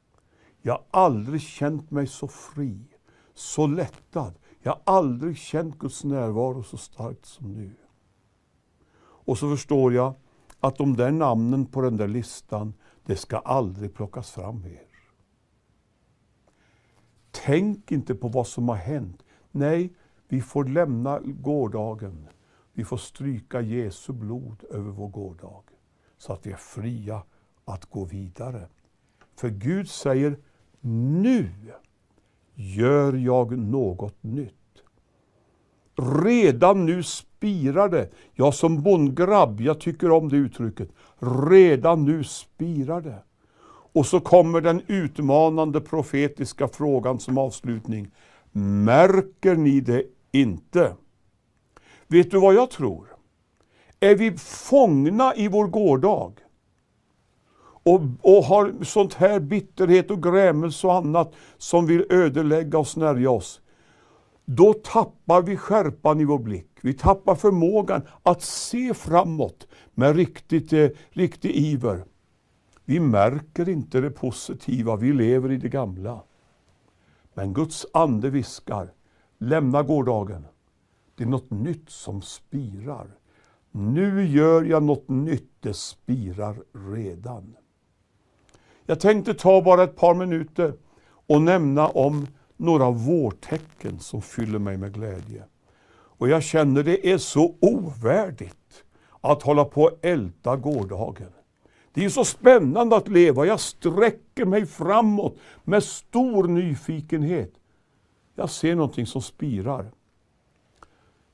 Jag 0.62 0.74
har 0.74 0.84
aldrig 0.92 1.42
känt 1.42 1.92
mig 1.92 2.08
så 2.08 2.28
fri, 2.28 2.91
så 3.34 3.68
lättad. 3.68 4.34
Jag 4.62 4.72
har 4.72 4.82
aldrig 4.84 5.38
känt 5.38 5.80
Guds 5.80 6.04
närvaro 6.04 6.64
så 6.64 6.78
starkt 6.78 7.26
som 7.26 7.54
nu. 7.54 7.72
Och 9.02 9.38
så 9.38 9.50
förstår 9.50 9.94
jag 9.94 10.14
att 10.60 10.78
de 10.78 10.96
där 10.96 11.12
namnen 11.12 11.66
på 11.66 11.82
den 11.82 11.98
där 11.98 12.08
listan, 12.08 12.74
det 13.06 13.16
ska 13.16 13.38
aldrig 13.38 13.94
plockas 13.94 14.32
fram 14.32 14.62
mer. 14.62 14.88
Tänk 17.32 17.92
inte 17.92 18.16
på 18.16 18.28
vad 18.28 18.48
som 18.48 18.70
har 18.70 18.76
hänt. 18.76 19.24
Nej, 19.52 19.94
vi 20.28 20.42
får 20.42 20.66
lämna 20.66 21.20
gårdagen. 21.20 22.28
Vi 22.74 22.86
får 22.86 22.98
stryka 22.98 23.62
Jesu 23.62 24.14
blod 24.14 24.64
över 24.70 24.92
vår 24.92 25.08
gårdag 25.08 25.64
så 26.18 26.34
att 26.34 26.46
vi 26.46 26.52
är 26.52 26.58
fria 26.58 27.24
att 27.66 27.86
gå 27.86 28.06
vidare. 28.06 28.68
För 29.36 29.50
Gud 29.50 29.90
säger, 29.90 30.40
nu 30.82 31.50
gör 32.62 33.14
jag 33.14 33.58
något 33.58 34.24
nytt. 34.24 34.54
Redan 36.24 36.86
nu 36.86 37.04
spirar 37.04 37.90
det. 37.90 38.10
Jag 38.34 38.54
som 38.54 38.84
bondgrabb, 38.84 39.62
jag 39.62 39.80
tycker 39.80 40.12
om 40.12 40.30
det 40.30 40.36
uttrycket. 40.36 40.90
Redan 41.50 42.06
nu 42.06 42.24
spirar 42.24 43.02
det. 43.02 43.24
Och 43.94 44.06
så 44.06 44.20
kommer 44.20 44.62
den 44.62 44.82
utmanande 44.88 45.82
profetiska 45.82 46.68
frågan 46.68 47.20
som 47.20 47.38
avslutning. 47.38 48.12
Märker 48.86 49.56
ni 49.56 49.82
det 49.82 50.04
inte? 50.32 50.96
Vet 52.08 52.32
du 52.32 52.40
vad 52.40 52.54
jag 52.54 52.70
tror? 52.70 53.08
Är 54.00 54.16
vi 54.16 54.32
fångna 54.38 55.36
i 55.36 55.48
vår 55.48 55.68
gårdag 55.68 56.34
och, 57.84 58.02
och 58.22 58.44
har 58.44 58.84
sånt 58.84 59.14
här 59.14 59.40
bitterhet 59.40 60.12
och 60.12 60.24
grämelse 60.24 60.88
och 60.88 60.94
annat 60.94 61.34
som 61.58 61.86
vill 61.86 62.06
ödelägga 62.10 62.78
och 62.78 62.88
snärja 62.88 63.32
oss, 63.32 63.62
då 64.46 64.74
tappar 64.74 65.42
vi 65.42 65.58
skärpan 65.58 66.20
i 66.20 66.26
vår 66.26 66.40
blick. 66.40 66.70
Vi 66.82 66.94
tappar 66.94 67.36
förmågan 67.36 68.02
att 68.24 68.42
se 68.42 68.94
framåt 68.94 69.68
med 69.94 70.16
riktigt, 70.16 70.74
eh, 70.74 70.90
riktig 71.10 71.52
iver. 71.56 72.06
Vi 72.86 73.00
märker 73.00 73.70
inte 73.70 74.02
det 74.02 74.12
positiva, 74.12 74.96
vi 74.96 75.14
lever 75.14 75.52
i 75.52 75.58
det 75.58 75.70
gamla. 75.70 76.24
Men 77.34 77.54
Guds 77.54 77.86
ande 77.94 78.30
viskar, 78.30 78.94
lämna 79.38 79.84
gårdagen. 79.84 80.46
Det 81.16 81.24
är 81.24 81.28
något 81.28 81.50
nytt 81.50 81.90
som 81.90 82.22
spirar. 82.22 83.18
Nu 83.72 84.28
gör 84.28 84.64
jag 84.64 84.84
något 84.84 85.10
nytt, 85.10 85.52
det 85.60 85.74
spirar 85.74 86.56
redan. 86.94 87.56
Jag 88.86 89.00
tänkte 89.00 89.34
ta 89.34 89.62
bara 89.62 89.84
ett 89.84 89.96
par 89.96 90.14
minuter 90.14 90.74
och 91.28 91.42
nämna 91.42 91.88
om 91.88 92.28
några 92.58 92.92
vårtecken 92.92 94.00
som 94.00 94.22
fyller 94.22 94.60
mig 94.60 94.78
med 94.78 94.94
glädje. 94.94 95.44
Och 95.94 96.30
jag 96.30 96.44
känner 96.44 96.84
det 96.84 97.12
är 97.12 97.18
så 97.18 97.56
ovärdigt 97.60 98.84
att 99.22 99.44
hålla 99.44 99.66
på 99.66 99.84
och 99.84 100.00
älta 100.02 100.56
gårdagen. 100.56 101.32
Det 101.94 102.06
är 102.06 102.10
så 102.10 102.26
spännande 102.26 102.96
att 102.96 103.08
leva. 103.08 103.46
Jag 103.46 103.60
sträcker 103.60 104.46
mig 104.46 104.66
framåt 104.66 105.38
med 105.64 105.84
stor 105.84 106.48
nyfikenhet. 106.48 107.54
Jag 108.36 108.50
ser 108.50 108.76
någonting 108.76 109.06
som 109.06 109.22
spirar. 109.22 109.92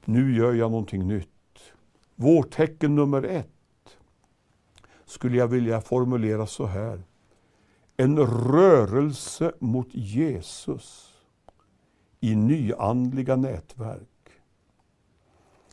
Nu 0.06 0.36
gör 0.36 0.54
jag 0.54 0.72
någonting 0.72 1.08
nytt. 1.08 1.28
Vårtecken 2.16 2.96
nummer 2.96 3.24
ett 3.24 3.50
skulle 5.06 5.38
jag 5.38 5.48
vilja 5.48 5.82
formulera 5.82 6.48
så 6.48 6.66
här. 6.66 7.04
En 8.00 8.18
rörelse 8.20 9.52
mot 9.60 9.88
Jesus 9.92 11.14
i 12.20 12.36
nyandliga 12.36 13.36
nätverk. 13.36 14.30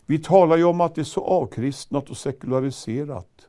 Vi 0.07 0.19
talar 0.19 0.57
ju 0.57 0.64
om 0.64 0.81
att 0.81 0.95
det 0.95 1.00
är 1.00 1.04
så 1.04 1.25
avkristnat 1.25 2.11
och 2.11 2.16
sekulariserat. 2.16 3.49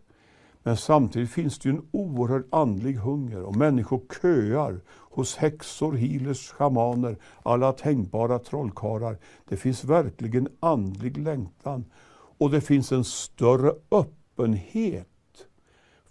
Men 0.64 0.78
samtidigt 0.78 1.32
finns 1.32 1.60
det 1.60 1.70
ju 1.70 1.76
en 1.76 1.88
oerhörd 1.92 2.44
andlig 2.52 2.94
hunger 2.94 3.44
och 3.44 3.56
människor 3.56 4.02
köar 4.22 4.82
hos 4.88 5.36
häxor, 5.36 5.94
healers, 5.94 6.52
schamaner, 6.52 7.18
alla 7.44 7.72
tänkbara 7.72 8.40
trollkarlar. 8.40 9.18
Det 9.50 9.58
finns 9.58 9.84
verkligen 9.84 10.48
andlig 10.60 11.18
längtan 11.18 11.86
och 12.38 12.52
det 12.52 12.62
finns 12.62 12.92
en 12.92 13.04
större 13.04 13.74
öppenhet 13.92 15.15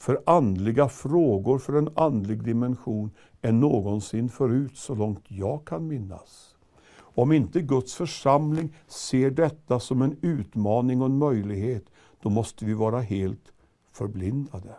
för 0.05 0.23
andliga 0.27 0.89
frågor, 0.89 1.59
för 1.59 1.73
en 1.73 1.89
andlig 1.95 2.43
dimension 2.43 3.11
än 3.43 3.61
någonsin 3.61 4.29
förut, 4.29 4.77
så 4.77 4.95
långt 4.95 5.25
jag 5.29 5.65
kan 5.65 5.89
minnas. 5.89 6.55
Om 6.97 7.33
inte 7.33 7.61
Guds 7.61 7.95
församling 7.95 8.77
ser 8.87 9.31
detta 9.31 9.81
som 9.81 10.03
en 10.03 10.17
utmaning 10.23 11.01
och 11.01 11.07
en 11.07 11.19
möjlighet, 11.19 11.85
då 12.23 12.31
måste 12.31 12.65
vi 12.65 12.75
vara 12.75 13.01
helt 13.01 13.53
förblindade. 13.93 14.75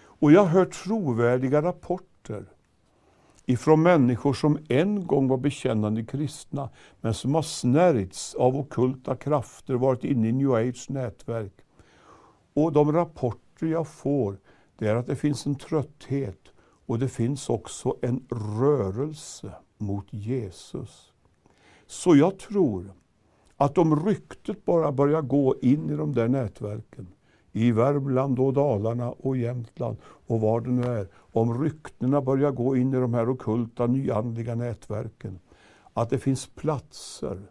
Och 0.00 0.32
jag 0.32 0.40
har 0.40 0.48
hört 0.48 0.72
trovärdiga 0.72 1.62
rapporter 1.62 2.44
ifrån 3.46 3.82
människor 3.82 4.32
som 4.32 4.58
en 4.68 5.06
gång 5.06 5.28
var 5.28 5.38
bekännande 5.38 6.04
kristna, 6.04 6.70
men 7.00 7.14
som 7.14 7.34
har 7.34 7.42
snärjts 7.42 8.34
av 8.34 8.56
okulta 8.56 9.16
krafter, 9.16 9.74
varit 9.74 10.04
inne 10.04 10.28
i 10.28 10.32
New 10.32 10.52
Age 10.52 10.86
nätverk. 10.88 11.52
Och 12.54 12.72
de 12.72 12.92
rapporter 12.92 13.47
jag 13.66 13.88
får, 13.88 14.38
det 14.78 14.88
är 14.88 14.96
att 14.96 15.06
det 15.06 15.16
finns 15.16 15.46
en 15.46 15.54
trötthet 15.54 16.40
och 16.86 16.98
det 16.98 17.08
finns 17.08 17.48
också 17.48 17.96
en 18.02 18.26
rörelse 18.60 19.52
mot 19.78 20.06
Jesus. 20.10 21.12
Så 21.86 22.16
jag 22.16 22.38
tror 22.38 22.92
att 23.56 23.78
om 23.78 24.06
ryktet 24.06 24.64
bara 24.64 24.92
börjar 24.92 25.22
gå 25.22 25.54
in 25.62 25.90
i 25.90 25.96
de 25.96 26.14
där 26.14 26.28
nätverken, 26.28 27.06
i 27.52 27.72
Värmland 27.72 28.38
och 28.38 28.52
Dalarna 28.52 29.10
och 29.10 29.36
Jämtland 29.36 29.96
och 30.02 30.40
var 30.40 30.60
det 30.60 30.70
nu 30.70 30.82
är, 30.82 31.08
om 31.14 31.62
ryktena 31.62 32.20
börjar 32.20 32.50
gå 32.50 32.76
in 32.76 32.94
i 32.94 32.96
de 32.96 33.14
här 33.14 33.28
okulta 33.28 33.86
nyandliga 33.86 34.54
nätverken, 34.54 35.38
att 35.92 36.10
det 36.10 36.18
finns 36.18 36.46
platser, 36.46 37.42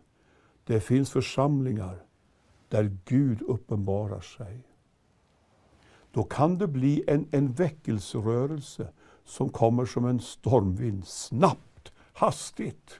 det 0.63 0.79
finns 0.79 1.11
församlingar 1.11 2.03
där 2.69 2.97
Gud 3.05 3.41
uppenbarar 3.41 4.21
sig. 4.21 4.66
Då 6.17 6.23
kan 6.23 6.57
det 6.57 6.67
bli 6.67 7.03
en, 7.07 7.27
en 7.31 7.53
väckelserörelse 7.53 8.93
som 9.23 9.49
kommer 9.49 9.85
som 9.85 10.05
en 10.05 10.19
stormvind, 10.19 11.07
snabbt, 11.07 11.93
hastigt. 12.13 12.99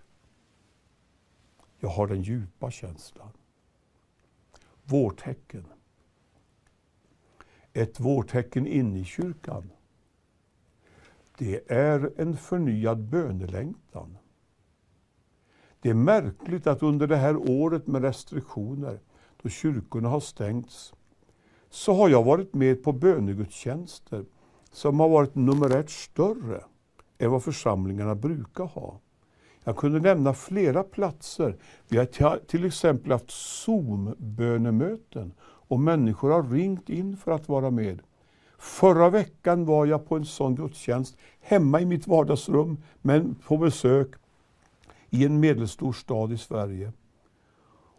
Jag 1.79 1.89
har 1.89 2.07
den 2.07 2.21
djupa 2.21 2.71
känslan. 2.71 3.29
Vårtecken. 4.83 5.65
Ett 7.74 8.00
vårtecken 8.00 8.67
inne 8.67 9.00
i 9.00 9.05
kyrkan. 9.05 9.71
Det 11.38 11.71
är 11.71 12.13
en 12.17 12.38
förnyad 12.38 13.03
bönelängtan. 13.03 14.17
Det 15.79 15.89
är 15.89 15.93
märkligt 15.93 16.67
att 16.67 16.83
under 16.83 17.07
det 17.07 17.17
här 17.17 17.38
året 17.38 17.88
med 17.88 18.01
restriktioner, 18.01 19.00
då 19.41 19.50
kyrkorna 19.50 20.09
har 20.09 20.19
stängts, 20.19 20.93
så 21.69 21.93
har 21.93 22.09
jag 22.09 22.24
varit 22.24 22.53
med 22.53 22.83
på 22.83 22.91
bönegudstjänster 22.91 24.25
som 24.71 25.00
har 25.00 25.09
varit 25.09 25.36
numerärt 25.36 25.89
större 25.89 26.63
än 27.17 27.31
vad 27.31 27.43
församlingarna 27.43 28.15
brukar 28.15 28.63
ha. 28.63 29.00
Jag 29.63 29.77
kunde 29.77 30.00
nämna 30.00 30.33
flera 30.33 30.83
platser. 30.83 31.57
Vi 31.88 31.97
har 31.97 32.45
till 32.47 32.65
exempel 32.65 33.12
haft 33.12 33.31
Zoom-bönemöten 33.31 35.31
och 35.41 35.79
människor 35.79 36.31
har 36.31 36.43
ringt 36.43 36.89
in 36.89 37.17
för 37.17 37.31
att 37.31 37.50
vara 37.50 37.71
med. 37.71 38.01
Förra 38.58 39.10
veckan 39.10 39.65
var 39.65 39.86
jag 39.86 40.08
på 40.08 40.15
en 40.15 40.25
sån 40.25 40.56
gudstjänst 40.56 41.17
hemma 41.41 41.82
i 41.82 41.86
mitt 41.86 42.08
vardagsrum, 42.08 42.77
men 43.01 43.36
på 43.36 43.58
besök 43.58 44.12
i 45.10 45.25
en 45.25 45.39
medelstor 45.39 45.93
stad 45.93 46.34
i 46.34 46.38
Sverige. 46.38 46.91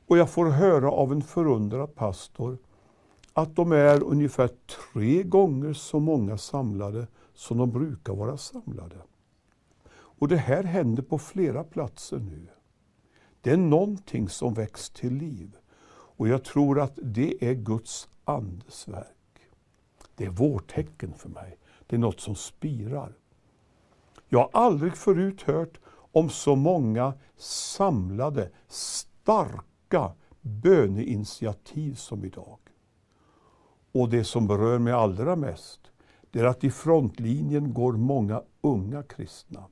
Och 0.07 0.19
jag 0.19 0.31
får 0.31 0.47
höra 0.47 0.91
av 0.91 1.13
en 1.13 1.23
förundrad 1.23 1.95
pastor 1.95 2.59
att 3.39 3.57
de 3.57 3.73
är 3.73 4.03
ungefär 4.03 4.51
tre 4.85 5.23
gånger 5.23 5.73
så 5.73 6.01
många 6.01 6.39
samlade 6.39 7.07
som 7.35 7.59
de 7.59 7.71
brukar 7.71 8.13
vara 8.13 8.37
samlade. 8.37 8.97
Och 9.91 10.29
det 10.29 10.37
här 10.37 10.63
händer 10.63 11.03
på 11.03 11.19
flera 11.19 11.65
platser 11.65 12.19
nu. 12.19 12.47
Det 13.41 13.51
är 13.51 13.57
någonting 13.57 14.29
som 14.29 14.55
väcks 14.55 14.91
till 14.91 15.15
liv. 15.15 15.57
Och 15.91 16.29
jag 16.29 16.45
tror 16.45 16.81
att 16.81 16.99
det 17.03 17.45
är 17.51 17.55
Guds 17.55 18.09
andes 18.25 18.89
verk. 18.89 19.49
Det 20.15 20.25
är 20.25 20.31
vårtecken 20.31 21.13
för 21.15 21.29
mig. 21.29 21.59
Det 21.87 21.97
är 21.97 22.01
något 22.01 22.21
som 22.21 22.35
spirar. 22.35 23.13
Jag 24.29 24.39
har 24.39 24.51
aldrig 24.53 24.97
förut 24.97 25.43
hört 25.43 25.81
om 26.13 26.31
så 26.31 26.57
många 26.57 27.13
samlade, 27.37 28.51
starka 28.69 30.13
böneinitiativ 30.41 31.95
som 31.95 32.25
idag. 32.25 32.59
Och 33.99 34.09
det 34.09 34.25
som 34.25 34.47
berör 34.47 34.79
mig 34.79 34.93
allra 34.93 35.37
mest, 35.37 35.81
det 36.31 36.41
är 36.41 36.45
att 36.45 36.65
i 36.65 36.71
frontlinjen 36.71 37.75
går 37.75 37.93
många 37.93 38.43
unga 38.61 39.03
kristna. 39.03 39.65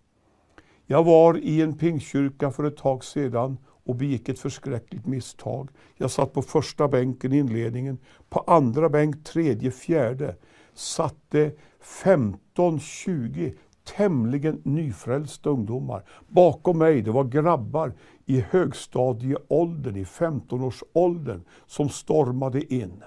Jag 0.86 1.04
var 1.04 1.38
i 1.38 1.62
en 1.62 1.78
pingkyrka 1.78 2.50
för 2.50 2.64
ett 2.64 2.76
tag 2.76 3.04
sedan 3.04 3.58
och 3.84 3.94
begick 3.94 4.28
ett 4.28 4.38
förskräckligt 4.38 5.06
misstag. 5.06 5.70
Jag 5.96 6.10
satt 6.10 6.32
på 6.32 6.42
första 6.42 6.88
bänken 6.88 7.32
i 7.32 7.38
inledningen. 7.38 7.98
På 8.28 8.40
andra 8.40 8.88
bänk, 8.88 9.24
tredje, 9.24 9.70
fjärde 9.70 10.36
satt 10.74 11.16
det 11.28 11.58
15-20 11.82 13.54
tämligen 13.96 14.60
nyfrälsta 14.64 15.50
ungdomar. 15.50 16.04
Bakom 16.28 16.78
mig 16.78 17.02
det 17.02 17.10
var 17.10 17.24
grabbar 17.24 17.92
i 18.24 18.40
högstadieåldern, 18.40 19.96
i 19.96 20.04
15-årsåldern, 20.04 21.42
som 21.66 21.88
stormade 21.88 22.74
in. 22.74 23.02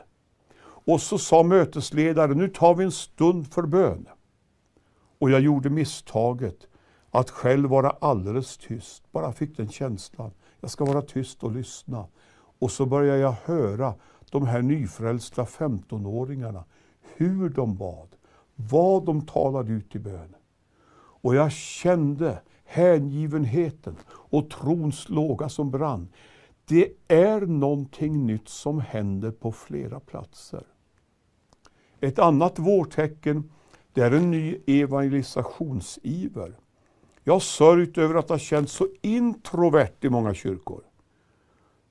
Och 0.89 1.01
så 1.01 1.17
sa 1.17 1.43
mötesledaren, 1.43 2.37
nu 2.37 2.47
tar 2.47 2.75
vi 2.75 2.83
en 2.83 2.91
stund 2.91 3.53
för 3.53 3.63
bön. 3.63 4.07
Och 5.19 5.31
jag 5.31 5.41
gjorde 5.41 5.69
misstaget 5.69 6.67
att 7.11 7.29
själv 7.29 7.69
vara 7.69 7.89
alldeles 7.89 8.57
tyst, 8.57 9.11
bara 9.11 9.33
fick 9.33 9.57
den 9.57 9.69
känslan. 9.69 10.31
Jag 10.59 10.71
ska 10.71 10.85
vara 10.85 11.01
tyst 11.01 11.43
och 11.43 11.51
lyssna. 11.51 12.05
Och 12.59 12.71
så 12.71 12.85
började 12.85 13.19
jag 13.19 13.35
höra 13.45 13.93
de 14.31 14.47
här 14.47 14.61
nyfrälsta 14.61 15.43
15-åringarna, 15.43 16.63
hur 17.15 17.49
de 17.49 17.77
bad, 17.77 18.09
vad 18.55 19.05
de 19.05 19.25
talade 19.25 19.71
ut 19.71 19.95
i 19.95 19.99
bön. 19.99 20.35
Och 21.21 21.35
jag 21.35 21.51
kände 21.51 22.41
hängivenheten 22.65 23.95
och 24.09 24.49
trons 24.49 25.09
låga 25.09 25.49
som 25.49 25.71
brann. 25.71 26.07
Det 26.65 26.91
är 27.07 27.41
någonting 27.41 28.25
nytt 28.25 28.49
som 28.49 28.81
händer 28.81 29.31
på 29.31 29.51
flera 29.51 29.99
platser. 29.99 30.63
Ett 31.99 32.19
annat 32.19 32.59
vårtecken 32.59 33.51
det 33.93 34.01
är 34.01 34.11
en 34.11 34.31
ny 34.31 34.57
evangelisationsiver. 34.65 36.55
Jag 37.23 37.33
har 37.33 37.39
sörjt 37.39 37.97
över 37.97 38.15
att 38.15 38.29
ha 38.29 38.37
känt 38.37 38.47
känts 38.49 38.73
så 38.73 38.87
introvert 39.01 39.95
i 40.01 40.09
många 40.09 40.33
kyrkor. 40.33 40.81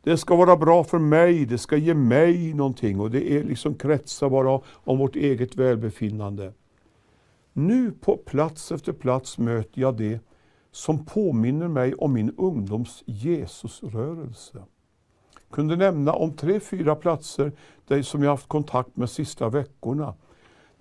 Det 0.02 0.16
ska 0.16 0.36
vara 0.36 0.56
bra 0.56 0.84
för 0.84 0.98
mig, 0.98 1.44
det 1.44 1.58
ska 1.58 1.76
ge 1.76 1.94
mig 1.94 2.54
någonting 2.54 3.00
och 3.00 3.10
det 3.10 3.32
är 3.32 3.44
liksom 3.44 3.74
kretsar 3.74 4.30
bara 4.30 4.60
om 4.68 4.98
vårt 4.98 5.16
eget 5.16 5.56
välbefinnande. 5.56 6.52
Nu 7.52 7.92
på 7.92 8.16
plats 8.16 8.72
efter 8.72 8.92
plats 8.92 9.38
möter 9.38 9.80
jag 9.80 9.96
det 9.96 10.20
som 10.72 11.04
påminner 11.04 11.68
mig 11.68 11.94
om 11.94 12.12
min 12.12 12.34
ungdoms 12.36 13.02
Jesusrörelse. 13.06 14.58
Jag 15.48 15.50
kunde 15.50 15.76
nämna 15.76 16.12
om 16.12 16.32
tre, 16.32 16.60
fyra 16.60 16.94
platser 16.94 17.52
dig 17.88 18.02
som 18.02 18.22
jag 18.22 18.30
haft 18.30 18.48
kontakt 18.48 18.96
med 18.96 19.10
sista 19.10 19.48
veckorna. 19.48 20.14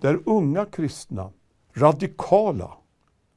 Där 0.00 0.20
unga 0.26 0.64
kristna, 0.64 1.30
radikala, 1.74 2.72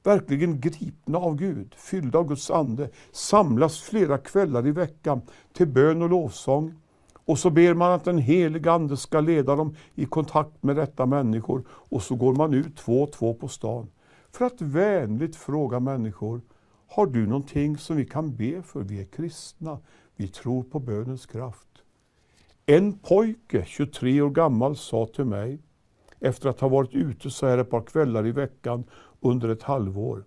verkligen 0.04 0.60
gripna 0.60 1.18
av 1.18 1.36
Gud, 1.36 1.76
fyllda 1.76 2.20
av 2.20 2.28
Guds 2.28 2.52
ande, 2.52 2.90
samlas 3.12 3.82
flera 3.82 4.18
kvällar 4.18 4.68
i 4.68 4.72
veckan 4.72 5.22
till 5.54 5.68
bön 5.68 6.02
och 6.02 6.10
lovsång. 6.10 6.74
Och 7.26 7.40
så 7.40 7.50
ber 7.50 7.74
man 7.74 7.92
att 7.92 8.04
den 8.04 8.18
helige 8.18 8.72
Ande 8.72 8.98
ska 8.98 9.20
leda 9.20 9.56
dem 9.56 9.76
i 9.96 10.06
kontakt 10.06 10.64
med 10.64 10.78
rätta 10.78 11.06
människor. 11.06 11.64
Och 11.70 12.04
så 12.04 12.16
går 12.16 12.34
man 12.34 12.54
ut 12.54 12.78
två 12.78 13.04
och 13.04 13.12
två 13.12 13.34
på 13.34 13.48
stan 13.48 13.88
för 14.32 14.46
att 14.46 14.62
vänligt 14.62 15.36
fråga 15.36 15.80
människor, 15.80 16.42
har 16.88 17.06
du 17.06 17.28
någonting 17.28 17.78
som 17.78 17.96
vi 17.96 18.06
kan 18.06 18.36
be 18.36 18.64
för? 18.64 18.82
Vi 18.82 19.02
är 19.02 19.06
kristna, 19.06 19.80
vi 20.16 20.28
tror 20.28 20.64
på 20.64 20.80
bönens 20.80 21.26
kraft. 21.26 21.68
En 22.72 22.94
pojke, 23.00 23.66
23 23.66 24.22
år 24.22 24.30
gammal, 24.30 24.76
sa 24.76 25.06
till 25.06 25.26
mig, 25.26 25.60
efter 26.20 26.50
att 26.50 26.60
ha 26.60 26.68
varit 26.68 26.94
ute 26.94 27.30
så 27.32 27.48
här 27.48 27.58
ett 27.58 27.70
par 27.70 27.82
kvällar 27.82 28.28
i 28.28 28.32
veckan 28.32 28.84
under 29.20 29.50
ett 29.50 29.64
halvår. 29.64 30.24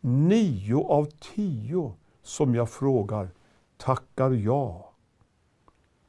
Nio 0.00 0.84
av 0.84 1.08
tio 1.34 1.94
som 2.22 2.54
jag 2.54 2.70
frågar, 2.70 3.30
tackar 3.76 4.30
ja, 4.30 4.92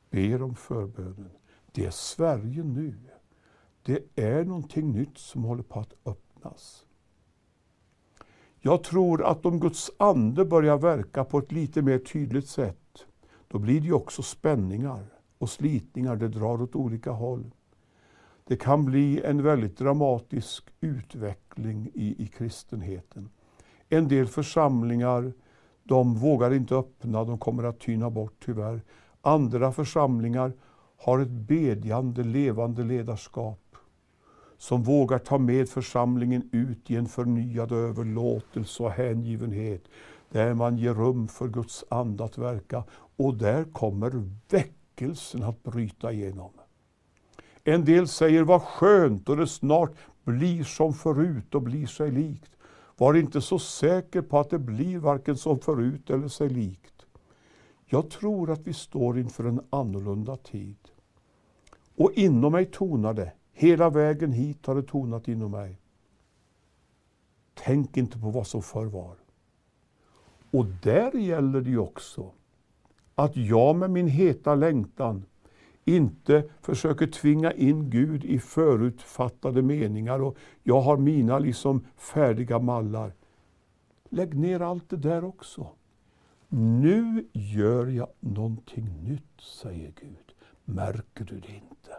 ber 0.09 0.41
om 0.41 0.55
förbönen. 0.55 1.31
Det 1.71 1.85
är 1.85 1.91
Sverige 1.91 2.63
nu. 2.63 2.95
Det 3.83 4.03
är 4.15 4.43
någonting 4.43 4.91
nytt 4.91 5.17
som 5.17 5.43
håller 5.43 5.63
på 5.63 5.79
att 5.79 5.93
öppnas. 6.05 6.85
Jag 8.59 8.83
tror 8.83 9.23
att 9.23 9.45
om 9.45 9.59
Guds 9.59 9.91
ande 9.97 10.45
börjar 10.45 10.77
verka 10.77 11.23
på 11.23 11.39
ett 11.39 11.51
lite 11.51 11.81
mer 11.81 11.99
tydligt 11.99 12.49
sätt, 12.49 13.05
då 13.47 13.59
blir 13.59 13.81
det 13.81 13.87
ju 13.87 13.93
också 13.93 14.23
spänningar 14.23 15.10
och 15.41 15.49
slitningar, 15.49 16.15
det 16.15 16.27
drar 16.27 16.61
åt 16.61 16.75
olika 16.75 17.11
håll. 17.11 17.51
Det 18.47 18.55
kan 18.55 18.85
bli 18.85 19.21
en 19.21 19.43
väldigt 19.43 19.77
dramatisk 19.77 20.63
utveckling 20.81 21.89
i, 21.93 22.23
i 22.23 22.27
kristenheten. 22.27 23.29
En 23.89 24.07
del 24.07 24.27
församlingar 24.27 25.33
de 25.83 26.15
vågar 26.15 26.53
inte 26.53 26.75
öppna, 26.75 27.23
de 27.23 27.37
kommer 27.37 27.63
att 27.63 27.79
tyna 27.79 28.09
bort 28.09 28.33
tyvärr. 28.45 28.81
Andra 29.21 29.71
församlingar 29.71 30.53
har 30.97 31.19
ett 31.19 31.31
bedjande, 31.31 32.23
levande 32.23 32.83
ledarskap 32.83 33.75
som 34.57 34.83
vågar 34.83 35.17
ta 35.17 35.37
med 35.37 35.69
församlingen 35.69 36.49
ut 36.51 36.91
i 36.91 36.95
en 36.95 37.05
förnyad 37.05 37.71
överlåtelse 37.71 38.83
och 38.83 38.91
hängivenhet, 38.91 39.83
där 40.29 40.53
man 40.53 40.77
ger 40.77 40.93
rum 40.93 41.27
för 41.27 41.47
Guds 41.47 41.83
ande 41.89 42.23
att 42.23 42.37
verka. 42.37 42.83
Och 43.17 43.37
där 43.37 43.63
kommer 43.63 44.29
väck! 44.49 44.80
Väckelsen 44.91 45.43
att 45.43 45.63
bryta 45.63 46.11
igenom. 46.11 46.51
En 47.63 47.85
del 47.85 48.07
säger, 48.07 48.43
vad 48.43 48.61
skönt 48.61 49.29
och 49.29 49.37
det 49.37 49.47
snart 49.47 49.91
blir 50.23 50.63
som 50.63 50.93
förut 50.93 51.55
och 51.55 51.61
blir 51.61 51.87
sig 51.87 52.11
likt. 52.11 52.51
Var 52.97 53.13
inte 53.13 53.41
så 53.41 53.59
säker 53.59 54.21
på 54.21 54.39
att 54.39 54.49
det 54.49 54.59
blir 54.59 54.99
varken 54.99 55.37
som 55.37 55.59
förut 55.59 56.09
eller 56.09 56.27
sig 56.27 56.49
likt. 56.49 57.05
Jag 57.85 58.09
tror 58.09 58.51
att 58.51 58.67
vi 58.67 58.73
står 58.73 59.19
inför 59.19 59.43
en 59.43 59.61
annorlunda 59.69 60.37
tid. 60.37 60.77
Och 61.95 62.11
inom 62.11 62.51
mig 62.51 62.65
tonar 62.65 63.13
det, 63.13 63.31
hela 63.53 63.89
vägen 63.89 64.31
hit 64.31 64.65
har 64.65 64.75
det 64.75 64.83
tonat 64.83 65.27
inom 65.27 65.51
mig. 65.51 65.81
Tänk 67.53 67.97
inte 67.97 68.19
på 68.19 68.29
vad 68.29 68.47
som 68.47 68.61
förr 68.61 68.85
var. 68.85 69.15
Och 70.51 70.65
där 70.65 71.15
gäller 71.15 71.61
det 71.61 71.69
ju 71.69 71.79
också 71.79 72.31
att 73.23 73.37
jag 73.37 73.75
med 73.75 73.89
min 73.89 74.07
heta 74.07 74.55
längtan 74.55 75.25
inte 75.85 76.49
försöker 76.61 77.07
tvinga 77.07 77.51
in 77.53 77.89
Gud 77.89 78.25
i 78.25 78.39
förutfattade 78.39 79.61
meningar 79.61 80.19
och 80.21 80.37
jag 80.63 80.81
har 80.81 80.97
mina 80.97 81.39
liksom 81.39 81.85
färdiga 81.97 82.59
mallar. 82.59 83.13
Lägg 84.09 84.37
ner 84.37 84.59
allt 84.59 84.89
det 84.89 84.97
där 84.97 85.23
också. 85.23 85.67
Nu 86.47 87.25
gör 87.33 87.87
jag 87.87 88.07
någonting 88.19 89.03
nytt, 89.03 89.41
säger 89.41 89.91
Gud. 90.01 90.35
Märker 90.65 91.25
du 91.25 91.39
det 91.39 91.55
inte? 91.55 91.95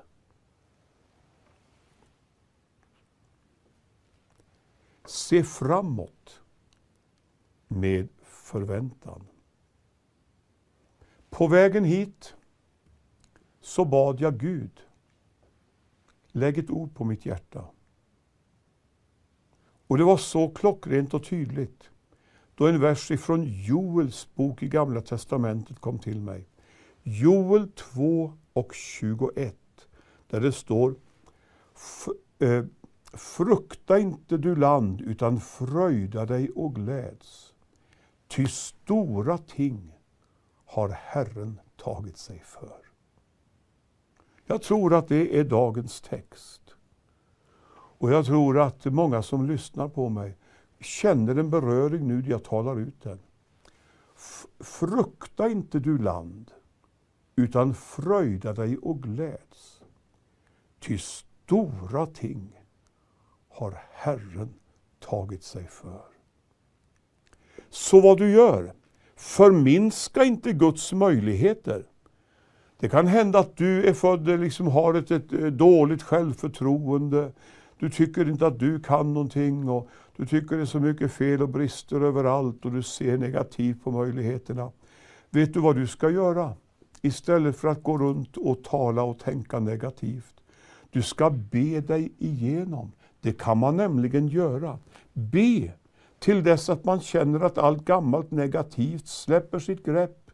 Se 5.05 5.43
framåt 5.43 6.41
med 7.69 8.09
förväntan. 8.23 9.27
På 11.33 11.47
vägen 11.47 11.85
hit 11.85 12.35
så 13.61 13.85
bad 13.85 14.21
jag 14.21 14.39
Gud, 14.39 14.81
lägg 16.33 16.59
ett 16.59 16.71
ord 16.71 16.95
på 16.95 17.05
mitt 17.05 17.27
hjärta. 17.27 17.65
Och 19.87 19.99
det 19.99 20.05
var 20.05 20.17
så 20.17 20.49
klockrent 20.49 21.15
och 21.15 21.25
tydligt 21.25 21.91
då 22.55 22.67
en 22.67 22.81
vers 22.81 23.11
ifrån 23.11 23.45
Joels 23.45 24.35
bok 24.35 24.63
i 24.63 24.69
Gamla 24.69 25.01
Testamentet 25.01 25.79
kom 25.79 25.99
till 25.99 26.21
mig. 26.21 26.49
Joel 27.03 27.73
2 27.73 28.33
och 28.53 28.75
21, 28.75 29.57
där 30.27 30.41
det 30.41 30.53
står 30.53 30.95
eh, 32.39 32.65
Frukta 33.13 33.99
inte 33.99 34.37
du 34.37 34.57
land, 34.57 35.01
utan 35.01 35.41
fröjda 35.41 36.27
dig 36.27 36.51
och 36.51 36.75
gläds. 36.75 37.55
Ty 38.29 38.47
stora 38.47 39.39
ting 39.39 39.93
har 40.73 40.89
Herren 40.89 41.61
tagit 41.77 42.17
sig 42.17 42.43
för. 42.45 42.81
Jag 44.45 44.63
tror 44.63 44.95
att 44.95 45.09
det 45.09 45.39
är 45.39 45.45
dagens 45.45 46.01
text. 46.01 46.75
Och 47.75 48.13
jag 48.13 48.27
tror 48.27 48.61
att 48.61 48.85
många 48.85 49.23
som 49.23 49.47
lyssnar 49.47 49.89
på 49.89 50.09
mig 50.09 50.39
känner 50.81 51.37
en 51.37 51.51
beröring 51.51 52.09
nu 52.09 52.23
när 52.23 52.31
jag 52.31 52.45
talar 52.45 52.81
ut 52.81 53.03
den. 53.03 53.19
Frukta 54.61 55.49
inte 55.49 55.79
du 55.79 55.99
land, 55.99 56.51
utan 57.37 57.75
fröjda 57.75 58.53
dig 58.53 58.79
och 58.79 59.03
gläds. 59.03 59.83
Ty 60.79 60.99
stora 60.99 62.07
ting 62.07 62.61
har 63.49 63.79
Herren 63.93 64.55
tagit 64.99 65.43
sig 65.43 65.67
för. 65.67 66.05
Så 67.71 68.01
vad 68.01 68.19
du 68.19 68.31
gör, 68.31 68.75
förminska 69.23 70.25
inte 70.25 70.53
Guds 70.53 70.93
möjligheter. 70.93 71.85
Det 72.81 72.89
kan 72.89 73.07
hända 73.07 73.39
att 73.39 73.57
du 73.57 73.85
är 73.85 73.93
född, 73.93 74.41
liksom 74.41 74.67
har 74.67 74.95
ett, 74.95 75.11
ett 75.11 75.33
eh, 75.33 75.47
dåligt 75.47 76.03
självförtroende. 76.03 77.33
Du 77.79 77.91
tycker 77.91 78.29
inte 78.29 78.47
att 78.47 78.59
du 78.59 78.81
kan 78.81 79.15
någonting 79.15 79.69
och 79.69 79.89
du 80.17 80.27
tycker 80.27 80.57
det 80.57 80.63
är 80.63 80.67
så 80.67 80.81
mycket 80.81 81.13
fel 81.13 81.43
och 81.43 81.49
brister 81.49 82.01
överallt 82.01 82.65
och 82.65 82.73
du 82.73 82.83
ser 82.83 83.19
negativt 83.19 83.85
på 83.85 83.91
möjligheterna. 83.91 84.71
Vet 85.31 85.55
du 85.55 85.61
vad 85.61 85.77
du 85.77 85.87
ska 85.87 86.11
göra? 86.11 86.55
Istället 87.03 87.57
för 87.57 87.69
att 87.69 87.83
gå 87.83 87.99
runt 87.99 88.37
och 88.37 88.65
tala 88.65 89.03
och 89.03 89.19
tänka 89.19 89.61
negativt. 89.61 90.35
Du 90.91 91.03
ska 91.03 91.31
be 91.31 91.81
dig 91.81 92.13
igenom. 92.19 92.93
Det 93.21 93.39
kan 93.39 93.59
man 93.59 93.77
nämligen 93.77 94.29
göra. 94.29 94.79
Be 95.13 95.73
till 96.23 96.43
dess 96.43 96.69
att 96.69 96.85
man 96.85 97.01
känner 97.01 97.41
att 97.41 97.59
allt 97.59 97.85
gammalt 97.85 98.31
negativt 98.31 99.07
släpper 99.07 99.59
sitt 99.59 99.85
grepp. 99.85 100.31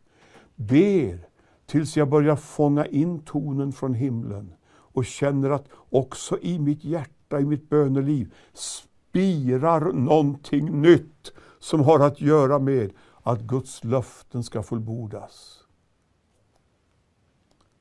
Ber 0.55 1.29
tills 1.67 1.97
jag 1.97 2.09
börjar 2.09 2.37
fånga 2.37 2.87
in 2.87 3.19
tonen 3.19 3.73
från 3.73 3.95
himlen 3.95 4.55
och 4.69 5.05
känner 5.05 5.51
att 5.51 5.69
också 5.91 6.39
i 6.41 6.59
mitt 6.59 6.85
hjärta, 6.85 7.41
i 7.41 7.45
mitt 7.45 7.69
böneliv 7.69 8.35
spirar 8.53 9.93
någonting 9.93 10.81
nytt 10.83 11.33
som 11.59 11.81
har 11.81 12.01
att 12.01 12.21
göra 12.21 12.59
med 12.59 12.93
att 13.23 13.41
Guds 13.41 13.85
löften 13.85 14.45
ska 14.45 14.63
fullbordas. 14.63 15.65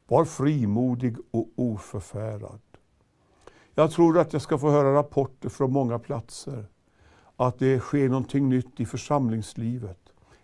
Var 0.08 0.26
frimodig 0.26 1.18
och 1.32 1.50
oförfärad. 1.56 2.62
Jag 3.74 3.92
tror 3.92 4.20
att 4.20 4.34
jag 4.34 4.42
ska 4.42 4.58
få 4.58 4.70
höra 4.70 4.94
rapporter 4.94 5.50
från 5.50 5.72
många 5.72 6.00
platser 6.00 6.66
att 7.38 7.60
det 7.60 7.80
sker 7.80 8.10
någonting 8.10 8.50
nytt 8.50 8.80
i 8.80 8.86
församlingslivet. 8.86 10.00